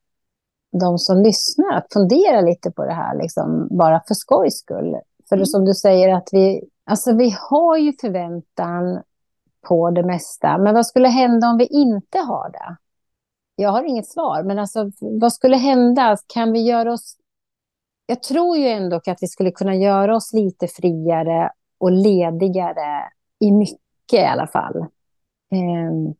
[0.80, 4.96] de som lyssnar att fundera lite på det här, liksom, bara för skojs skull.
[5.28, 5.46] För Mm.
[5.46, 9.02] som du säger, att vi, alltså vi har ju förväntan
[9.68, 10.58] på det mesta.
[10.58, 12.76] Men vad skulle hända om vi inte har det?
[13.56, 16.16] Jag har inget svar, men alltså, vad skulle hända?
[16.26, 17.16] Kan vi göra oss...
[18.06, 23.04] Jag tror ju ändå att vi skulle kunna göra oss lite friare och ledigare
[23.38, 23.78] i mycket
[24.12, 24.86] i alla fall.
[25.52, 26.14] Ehm,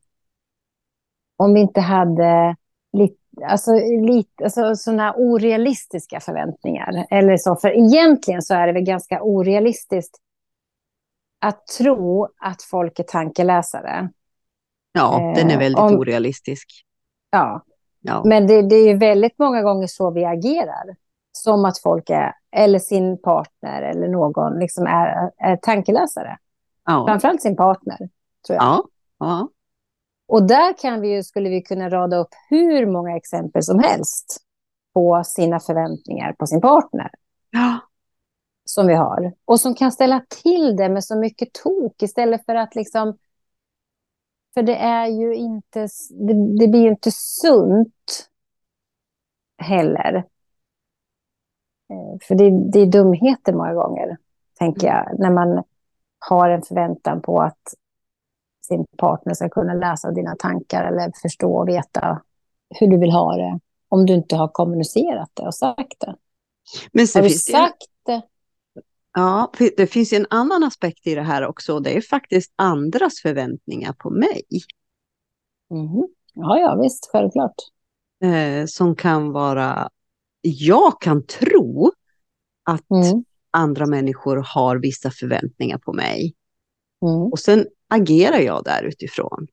[1.37, 2.57] om vi inte hade
[2.93, 3.73] lite, alltså,
[4.07, 7.07] lite, alltså, sådana orealistiska förväntningar.
[7.11, 10.15] Eller så, för egentligen så är det väl ganska orealistiskt
[11.41, 14.09] att tro att folk är tankeläsare.
[14.93, 16.69] Ja, Eh, den är väldigt om- orealistisk.
[17.31, 17.65] Ja,
[18.01, 18.23] Ja.
[18.25, 20.97] men det, det är ju väldigt många gånger så vi agerar.
[21.33, 26.39] Som att folk är, eller sin partner eller någon, liksom är, är tankeläsare.
[26.85, 27.05] Ja.
[27.09, 27.97] Framförallt sin partner,
[28.47, 28.63] tror jag.
[28.63, 28.85] Ja.
[29.19, 29.49] Ja.
[30.27, 34.41] Och där kan vi ju, skulle vi kunna rada upp hur många exempel som helst
[34.95, 37.11] på sina förväntningar på sin partner
[37.51, 37.79] Ja.
[38.65, 39.33] som vi har.
[39.45, 43.19] Och som kan ställa till det med så mycket tok istället för att liksom...
[44.55, 45.81] För det är ju inte...
[46.11, 48.29] Det, det blir ju inte sunt
[49.59, 50.15] heller.
[51.91, 54.17] Eh, För det, det är dumheter många gånger,
[54.59, 55.63] tänker jag, när man
[56.19, 57.75] har en förväntan på att
[58.65, 62.23] sin partner ska kunna läsa dina tankar eller förstå och veta
[62.81, 63.59] hur du vill ha det.
[63.89, 66.17] Om du inte har kommunicerat det och sagt det.
[66.93, 68.23] Men Har du sagt det?
[69.15, 71.81] ja, det finns en annan aspekt i det här också.
[71.81, 74.43] Det är faktiskt andras förväntningar på mig.
[75.71, 76.09] Mhm.
[76.35, 77.55] Ja, ja, visst, självklart.
[78.25, 79.89] Eh, som kan vara...
[80.41, 81.93] Jag kan tro
[82.65, 83.25] att Mm.
[83.51, 86.35] andra människor har vissa förväntningar på mig.
[87.03, 87.15] Mm.
[87.33, 89.47] Och sen agerar jag där utifrån.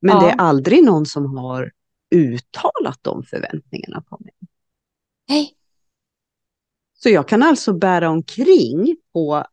[0.00, 0.22] Men Ja.
[0.22, 1.72] det är aldrig någon som har
[2.14, 4.32] uttalat de förväntningarna på mig.
[5.28, 5.52] Hej.
[6.94, 9.44] Så jag kan alltså bära omkring på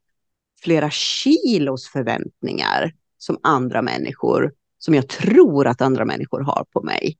[0.61, 7.17] flera kilos förväntningar som andra människor, som jag tror att andra människor har på mig.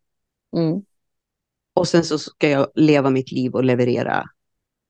[0.56, 0.82] Mm.
[1.74, 4.30] Och sen så ska jag leva mitt liv och leverera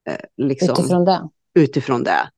[0.10, 1.30] eh, liksom, utifrån.
[1.54, 2.30] Utifrån det.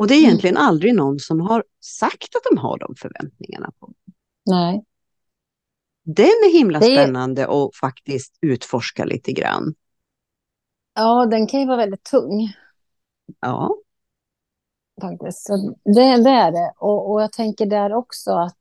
[0.00, 0.28] Och det är Mm.
[0.28, 3.92] egentligen aldrig någon som har sagt att de har de förväntningarna på.
[4.46, 4.84] Nej.
[6.04, 9.74] Den är himla Det spännande att faktiskt utforska lite grann.
[10.94, 12.52] Ja, den kan ju vara väldigt tung.
[13.40, 13.76] Ja,
[15.00, 15.46] faktiskt.
[15.46, 16.72] Så det, det är det.
[16.76, 18.60] Och, och jag tänker där också att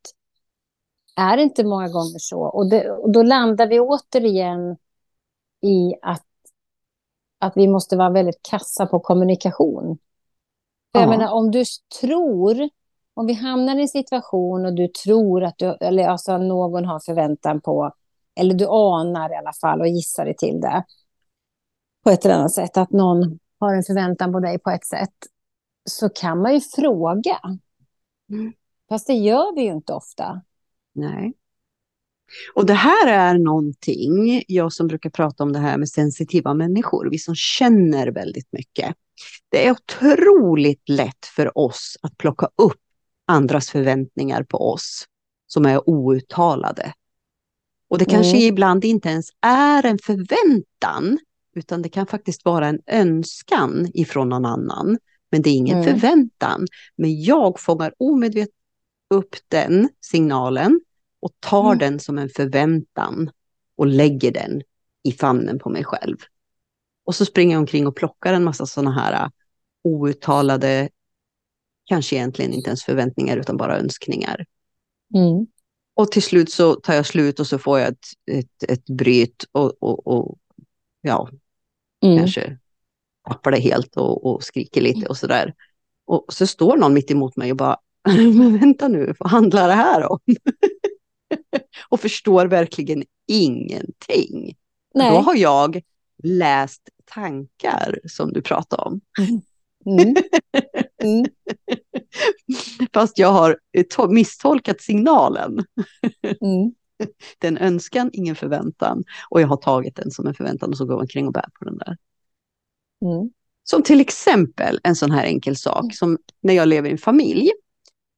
[1.15, 2.41] är det inte många gånger så?
[2.41, 4.77] Och, det, och då landar vi återigen
[5.61, 6.25] i att,
[7.39, 9.97] att vi måste vara väldigt kassa på kommunikation.
[10.91, 11.09] Jag Ja.
[11.09, 11.63] menar, om du
[12.01, 12.69] tror,
[13.13, 16.99] om vi hamnar i en situation och du tror att du, eller alltså någon har
[16.99, 17.91] förväntan på,
[18.39, 20.83] eller du anar i alla fall och gissar dig till det
[22.03, 25.13] på ett eller annat sätt, att någon har en förväntan på dig på ett sätt,
[25.89, 27.39] så kan man ju fråga.
[28.29, 28.53] Mm.
[28.89, 30.41] Fast det gör vi ju inte ofta.
[30.93, 31.33] nej.
[32.53, 37.09] Och det här är någonting, jag som brukar prata om det här med sensitiva människor,
[37.11, 38.95] vi som känner väldigt mycket.
[39.49, 42.81] Det är otroligt lätt för oss att plocka upp
[43.27, 45.05] andras förväntningar på oss
[45.47, 46.93] som är outtalade.
[47.89, 48.47] Och det kanske Mm.
[48.49, 51.19] ibland inte ens är en förväntan,
[51.55, 54.97] utan det kan faktiskt vara en önskan ifrån någon annan.
[55.31, 55.85] Men det är ingen Mm.
[55.93, 56.67] förväntan.
[56.95, 58.55] Men jag fångar omedvetet
[59.09, 60.81] upp den signalen
[61.19, 61.77] och tar Mm.
[61.77, 63.31] den som en förväntan
[63.75, 64.61] och lägger den
[65.03, 66.17] i famnen på mig själv.
[67.05, 69.29] Och så springer jag omkring och plockar en massa sådana här uh,
[69.83, 70.89] outtalade,
[71.85, 74.45] kanske egentligen inte ens förväntningar utan bara önskningar.
[75.15, 75.47] Mm.
[75.93, 79.45] Och till slut så tar jag slut och så får jag ett, ett, ett bryt
[79.51, 80.37] och, och, och
[81.01, 81.29] ja,
[82.03, 82.17] Mm.
[82.17, 82.57] kanske
[83.27, 85.53] tappar det helt och, och skriker lite och sådär.
[86.05, 87.77] Och så står någon mitt emot mig och bara,
[88.35, 90.19] men vänta nu, vad handlar det här om?
[91.89, 94.55] och förstår verkligen ingenting.
[94.93, 95.21] Då Nej.
[95.21, 95.81] har jag
[96.23, 99.01] läst tankar som du pratade om.
[99.85, 100.15] Mm.
[101.03, 101.25] Mm.
[102.93, 105.65] Fast jag har eh, to- misstolkat signalen.
[106.41, 106.73] Mm.
[107.39, 109.03] Det är en önskan, ingen förväntan.
[109.29, 111.49] Och jag har tagit den som en förväntan och så går jag omkring och bär
[111.59, 111.97] på den där.
[113.05, 113.29] Mm.
[113.63, 117.51] Som till exempel en sån här enkel sak som när jag lever i en familj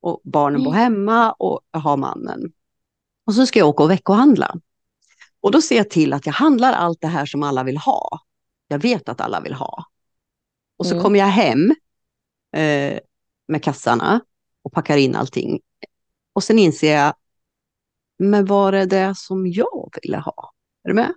[0.02, 2.52] och barnen bor hemma och jag har mannen.
[3.32, 4.56] Och så ska jag åka och veckohandla.
[5.42, 8.20] Och då ser jag till att jag handlar allt det här som alla vill ha.
[8.68, 9.86] Jag vet att alla vill ha.
[10.78, 11.04] Och så Mm.
[11.04, 11.70] kommer jag hem
[12.56, 13.00] eh,
[13.48, 14.22] med kassarna
[14.64, 15.60] och packar in allting.
[16.34, 17.14] Och sen inser jag,
[18.20, 20.52] men var det det som jag ville ha?
[20.84, 21.14] Är du med?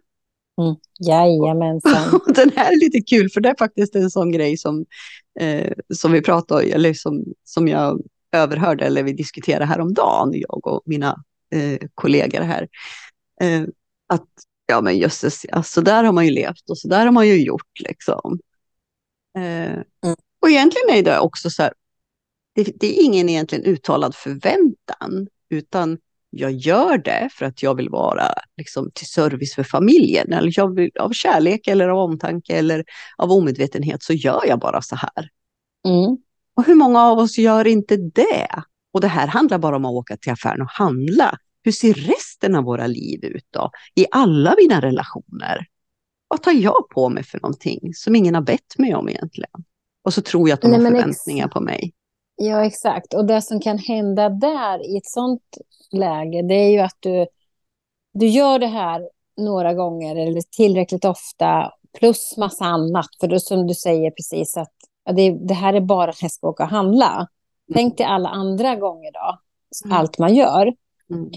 [1.00, 2.14] Jajamensan.
[2.26, 4.84] Och Den här är lite kul för det är faktiskt en sån grej som,
[5.40, 8.00] eh, som vi pratade eller som, som jag
[8.32, 12.68] överhörde eller vi diskuterade häromdagen, jag och mina eh, kollegor här.
[13.40, 13.62] Eh,
[14.06, 14.28] att
[14.66, 17.28] ja men jösses, ja, så där har man ju levt och så där har man
[17.28, 18.38] ju gjort liksom.
[19.38, 19.78] Eh,
[20.40, 21.72] Och egentligen är det också så här,
[22.54, 25.98] det, det är ingen egentligen uttalad förväntan, utan
[26.30, 30.32] jag gör det för att jag vill vara liksom, till service för familjen.
[30.32, 32.84] Eller jag vill, av kärlek eller av omtanke eller
[33.16, 35.28] av omedvetenhet så gör jag bara så här.
[35.88, 36.16] Mm.
[36.56, 38.48] Och hur många av oss gör inte det?
[38.94, 41.38] Och det här handlar bara om att åka till affären och handla.
[41.62, 43.70] Hur ser resten av våra liv ut då?
[43.94, 45.66] I alla mina relationer?
[46.28, 49.64] Vad tar jag på mig för någonting som ingen har bett mig om egentligen?
[50.04, 51.92] Och så tror jag att de Nej, har förväntningar på mig.
[52.36, 53.14] Ja, exakt.
[53.14, 55.42] Och det som kan hända där i ett sånt
[55.92, 57.26] läge, det är ju att du,
[58.14, 63.08] du gör det här några gånger eller tillräckligt ofta, plus massa annat.
[63.20, 64.72] För då som du säger precis att
[65.04, 67.28] ja, det, det här är bara när jag ska åka och handla.
[67.72, 69.38] Tänk dig alla andra gånger då,
[69.84, 69.96] Mm.
[69.98, 70.74] allt man gör.
[71.10, 71.30] Mm.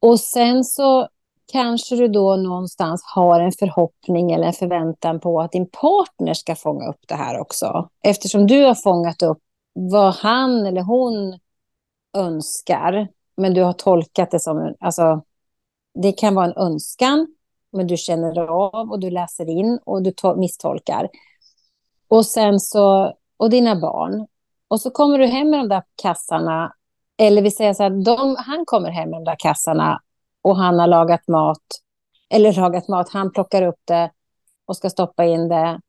[0.00, 1.08] Och sen så
[1.52, 6.54] kanske du då någonstans har en förhoppning eller en förväntan på att din partner ska
[6.54, 7.88] fånga upp det här också.
[8.02, 9.38] Eftersom du har fångat upp
[9.72, 11.38] vad han eller hon
[12.16, 15.22] önskar, men du har tolkat det som alltså,
[15.94, 17.26] det kan vara en önskan,
[17.72, 21.08] men du känner av och du läser in och du to- misstolkar.
[22.08, 24.26] Och sen så, och dina barn.
[24.68, 26.74] Och så kommer du hem med de där kassarna,
[27.16, 30.02] eller vi säger så här, de, han kommer hem med de där kassarna
[30.42, 31.64] och han har lagat mat,
[32.30, 34.10] eller lagat mat, han plockar upp det
[34.66, 35.80] och ska stoppa in det.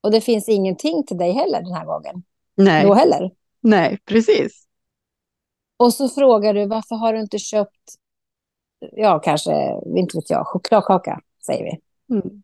[0.00, 2.22] Och det finns ingenting till dig heller den här gången.
[2.54, 3.30] Nej, Då heller.
[3.60, 4.66] nej, precis.
[5.76, 7.94] Och så frågar du varför har du inte köpt,
[8.92, 11.80] ja kanske, inte vet jag, chokladkaka, säger vi.
[12.14, 12.42] Mm.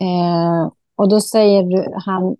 [0.00, 2.36] Eh, och då säger han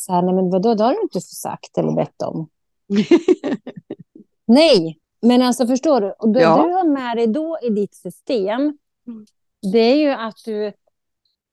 [0.00, 2.48] så här, nej men vadå, det har du inte sagt eller bett om.
[4.46, 6.10] Nej, men alltså förstår du?
[6.10, 6.62] Och det Ja.
[6.66, 9.26] du har med dig då i ditt system, Mm.
[9.72, 10.72] det är ju att du,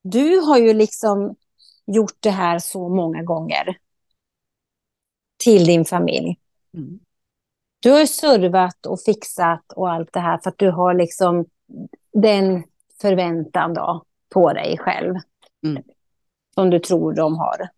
[0.03, 1.35] du har ju liksom
[1.85, 3.77] gjort det här så många gånger
[5.43, 6.39] till din familj.
[6.77, 6.99] Mm.
[7.79, 11.45] Du har servat och fixat och allt det här för att du har liksom
[12.13, 12.63] den
[13.01, 15.15] förväntan då på dig själv.
[15.65, 15.83] Mm.
[16.53, 17.69] Som du tror de har.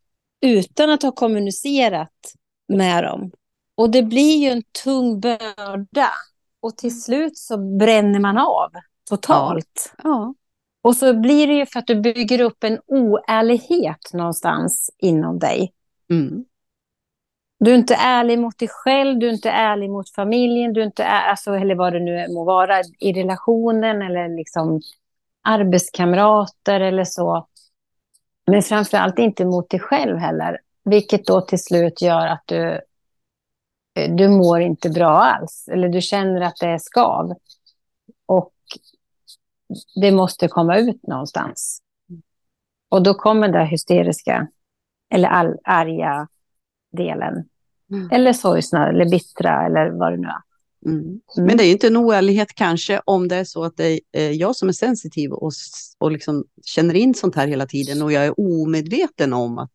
[0.41, 2.33] Utan att ha kommunicerat
[2.67, 3.31] med dem.
[3.75, 6.09] Och det blir ju en tung börda.
[6.59, 8.71] Och till slut så bränner man av
[9.09, 9.93] totalt.
[10.03, 10.33] Ja.
[10.81, 15.73] Och så blir det ju för att du bygger upp en oärlighet någonstans inom dig.
[16.09, 16.45] Mm.
[17.59, 20.85] Du är inte ärlig mot dig själv, du är inte ärlig mot familjen, du är
[20.85, 24.81] inte är, alltså, eller vad det nu må vara, i relationen eller liksom
[25.43, 27.47] arbetskamrater eller så.
[28.47, 32.81] Men framför allt inte mot dig själv heller, vilket då till slut gör att du,
[34.09, 37.33] du mår inte bra alls, eller du känner att det är skav.
[38.25, 38.53] Och
[40.01, 41.81] det måste komma ut någonstans.
[42.89, 44.47] Och då kommer det hysteriska,
[45.09, 46.27] eller all, arga
[46.91, 47.49] delen.
[47.91, 48.09] Mm.
[48.11, 50.54] Eller sorgsna, eller bittra, eller vad det nu är.
[50.85, 50.99] Mm.
[51.01, 51.19] Mm.
[51.35, 54.31] Men det är ju inte en oärlighet kanske om det är så att det är
[54.31, 55.51] jag som är sensitiv och,
[55.97, 59.71] och liksom känner in sånt här hela tiden och jag är omedveten om att,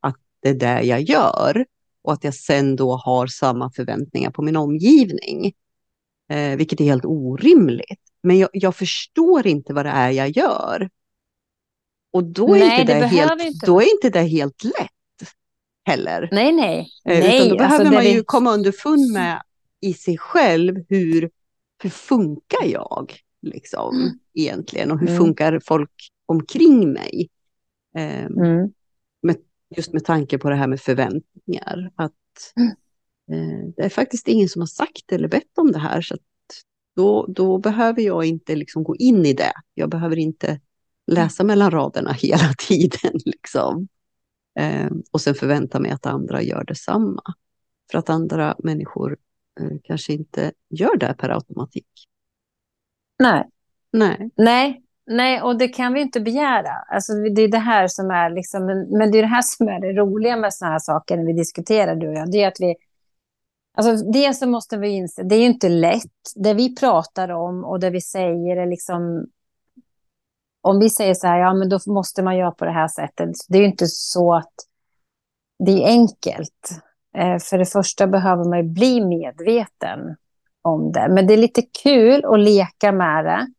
[0.00, 1.66] att det är det jag gör
[2.02, 5.52] och att jag sen då har samma förväntningar på min omgivning.
[6.32, 8.00] Eh, vilket är helt orimligt.
[8.22, 10.90] Men jag, jag förstår inte vad det är jag gör.
[12.12, 15.30] Och då är, Nej, inte, det det helt, inte då är inte det helt lätt
[15.84, 16.28] heller.
[16.32, 16.88] Nej, nej.
[17.04, 19.42] Eh, nej Utan då behöver alltså, man vi- ju komma underfund med
[19.82, 21.30] i sig själv hur,
[21.82, 23.12] hur funkar jag
[23.42, 24.18] liksom Mm.
[24.34, 25.18] egentligen och hur Mm.
[25.18, 25.90] funkar folk
[26.26, 27.28] omkring mig.
[27.96, 28.72] Eh, Mm.
[29.76, 31.90] just med tanke på det här med förväntningar.
[31.94, 32.12] Att
[32.56, 32.68] Mm.
[33.32, 36.00] eh, det är faktiskt ingen som har sagt eller bett om det här.
[36.00, 36.16] Så
[36.96, 39.52] då, då behöver jag inte liksom gå in i det.
[39.74, 40.60] Jag behöver inte
[41.06, 43.12] läsa mellan raderna hela tiden.
[43.24, 43.88] Liksom.
[44.58, 47.22] Eh, och sen förvänta mig att andra gör detsamma.
[47.90, 49.16] För att andra människor
[49.84, 51.88] kanske inte gör det per automatik.
[53.18, 53.48] Nej.
[53.92, 54.30] Nej.
[54.36, 56.72] Nej, nej, och det kan vi inte begära.
[56.88, 58.66] Alltså, det är det här som är liksom,
[58.98, 61.32] men det är det här som är det roliga med såna här saker när vi
[61.32, 62.30] diskuterar, du och jag.
[62.30, 62.74] Det är att vi,
[63.74, 66.32] Alltså det så måste vi inse, det är ju inte lätt.
[66.34, 69.26] Det vi pratar om och det vi säger är liksom...
[70.60, 73.30] Om vi säger så här, ja men då måste man göra på det här sättet.
[73.48, 74.54] Det är ju inte så att
[75.58, 76.82] det är enkelt.
[77.14, 80.16] Eh, för det första behöver man ju bli medveten
[80.62, 81.08] om det.
[81.10, 83.52] Men det är lite kul att leka med det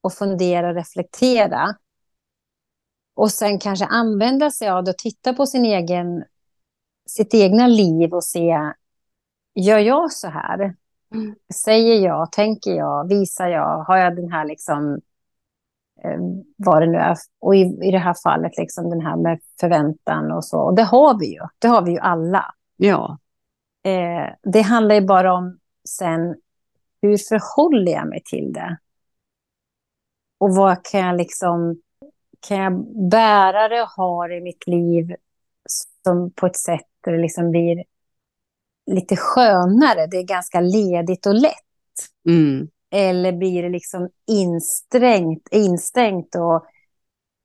[0.00, 1.76] och fundera och reflektera.
[3.14, 6.24] Och sen kanske använda sig av det och titta på sin egen,
[7.06, 8.72] sitt egna liv och se,
[9.54, 10.74] gör jag så här?
[11.14, 11.34] Mm.
[11.54, 15.00] Säger jag, tänker jag, visar jag, har jag den här liksom,
[16.04, 16.20] eh,
[16.56, 20.32] vad det nu är, och i, i det här fallet liksom den här med förväntan
[20.32, 20.60] och så.
[20.60, 22.54] Och det har vi ju, det har vi ju alla.
[22.76, 23.18] Ja.
[23.84, 25.58] Eh, det handlar ju bara om
[25.88, 26.36] sen,
[27.02, 28.78] hur förhåller jag mig till det?
[30.38, 31.82] Och vad kan jag liksom,
[32.48, 35.14] kan jag bära det och ha det i mitt liv
[36.04, 37.84] som på ett sätt där det liksom blir
[38.86, 41.52] lite skönare, det är ganska ledigt och lätt.
[42.28, 42.68] Mm.
[42.90, 46.66] Eller blir det liksom insträngt, instängt och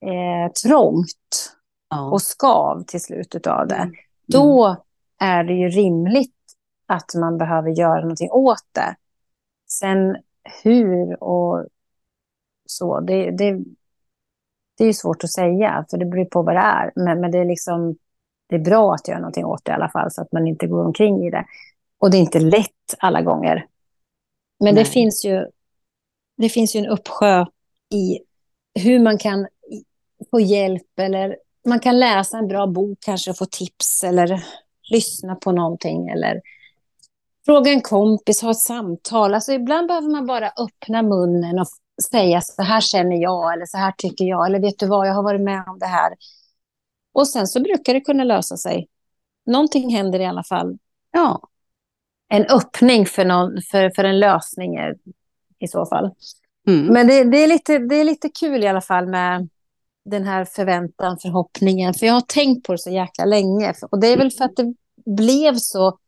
[0.10, 1.56] eh, trångt
[1.90, 2.12] ja.
[2.12, 3.76] och skav till slutet av det.
[3.76, 3.94] Mm.
[4.26, 4.78] Då
[5.20, 6.36] är det ju rimligt
[6.86, 8.96] att man behöver göra någonting åt det.
[9.70, 10.18] Sen
[10.64, 11.66] hur och
[12.66, 13.64] så, det, det,
[14.78, 16.92] det är svårt att säga, för det beror på vad det är.
[16.96, 17.96] Men, men det, är liksom,
[18.48, 20.68] det är bra att göra någonting åt det i alla fall, så att man inte
[20.68, 21.46] går omkring i det.
[21.98, 23.66] Och det är inte lätt alla gånger.
[24.60, 25.46] Men det finns, ju,
[26.38, 27.46] det finns ju en uppsjö
[27.94, 28.20] i
[28.80, 29.48] hur man kan
[30.32, 34.44] få hjälp eller man kan läsa en bra bok kanske och få tips eller
[34.90, 36.42] lyssna på någonting eller
[37.46, 39.34] fråga en kompis, ha ett samtal.
[39.34, 41.68] Alltså ibland behöver man bara öppna munnen och
[42.12, 45.14] säga så här känner jag eller så här tycker jag eller vet du vad, jag
[45.14, 46.14] har varit med om det här.
[47.14, 48.88] Och sen så brukar det kunna lösa sig.
[49.46, 50.78] Någonting händer i alla fall.
[51.12, 51.42] Ja.
[52.28, 54.78] En öppning för, någon, för, för en lösning
[55.60, 56.12] i så fall.
[56.68, 56.86] Mm.
[56.94, 59.50] Men det, det, är lite, det är lite kul i alla fall med
[60.10, 61.94] den här förväntan, förhoppningen.
[61.94, 63.74] För jag har tänkt på det så jäkla länge.
[63.92, 64.74] Och det är väl för att det
[65.06, 66.00] blev så...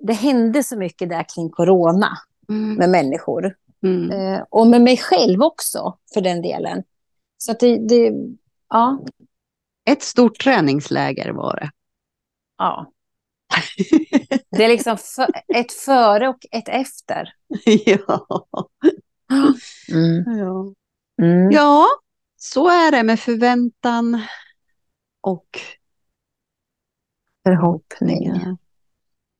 [0.00, 2.74] Det hände så mycket där kring corona mm.
[2.74, 3.56] med människor.
[3.82, 4.10] Mm.
[4.10, 6.82] Eh, och med mig själv också, för den delen.
[7.38, 8.12] Så att det, det,
[8.68, 9.04] ja.
[9.90, 11.70] Ett stort träningsläger var det.
[12.58, 12.90] Ja.
[14.50, 17.28] Det är liksom för, ett före och ett efter.
[17.86, 18.26] Ja.
[19.92, 20.38] Mm.
[20.38, 20.74] Ja.
[21.22, 21.50] Mm.
[21.50, 21.86] ja,
[22.44, 24.22] så är det med förväntan
[25.20, 25.46] och
[27.46, 28.56] förhoppningar.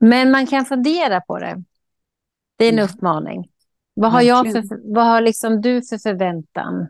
[0.00, 1.62] Men man kan fundera på det.
[2.56, 2.90] Det är en mm.
[2.90, 3.50] uppmaning.
[3.94, 6.88] Vad har, jag för, vad har liksom du för förväntan?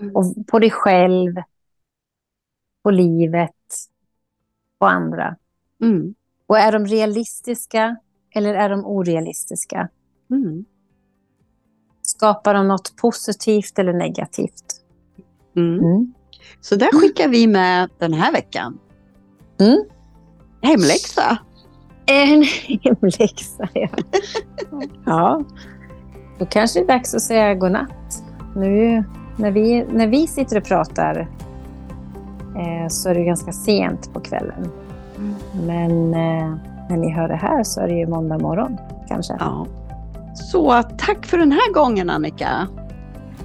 [0.00, 0.16] Mm.
[0.16, 1.34] Och på dig själv,
[2.82, 3.74] på livet,
[4.78, 5.36] på andra.
[5.82, 6.14] Mm.
[6.46, 7.96] Och är de realistiska
[8.30, 9.88] eller är de orealistiska?
[10.30, 10.64] Mm.
[12.02, 14.85] Skapar de något positivt eller negativt?
[15.56, 15.84] Mm.
[15.84, 16.14] Mm.
[16.60, 18.78] Så där skickar vi med den här veckan.
[19.60, 19.84] Mm.
[20.62, 21.38] Hemläxa.
[22.06, 22.44] En
[22.82, 23.88] hemläxa, ja.
[25.06, 25.44] ja.
[26.38, 28.22] Då kanske det är dags att säga godnatt.
[28.56, 29.04] Nu
[29.36, 31.28] när vi, när vi sitter och pratar
[32.56, 34.70] eh, så är det ganska sent på kvällen.
[35.16, 35.34] Mm.
[35.66, 36.56] Men eh,
[36.90, 38.78] när ni hör det här så är det ju måndag morgon
[39.08, 39.36] kanske.
[39.40, 39.66] Ja.
[40.34, 42.68] Så tack för den här gången Annika.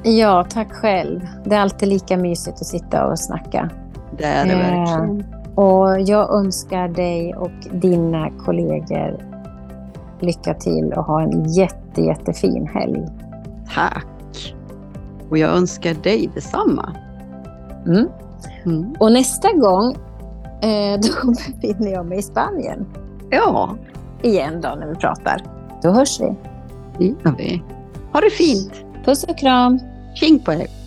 [0.04, 1.28] Ja, tack själv.
[1.46, 3.70] Det är alltid lika mysigt att sitta och snacka.
[4.18, 5.26] Det är det eh, verkligen.
[5.56, 9.28] Och jag önskar dig och dina kollegor
[10.20, 13.06] lycka till och ha en jätte, jättefin helg.
[13.76, 14.56] Tack!
[15.30, 16.96] Och jag önskar dig detsamma.
[17.86, 18.08] Mm.
[18.66, 18.96] Mm.
[19.00, 19.96] Och nästa gång
[20.62, 22.86] eh, då befinner jag mig i Spanien.
[23.30, 23.76] Ja.
[24.22, 25.44] Igen då när vi pratar.
[25.84, 26.36] Då hörs vi.
[26.98, 27.64] Det gör vi.
[28.14, 28.74] Ha det fint!
[29.06, 29.80] Puss och kram!
[30.22, 30.81] Tjing på er!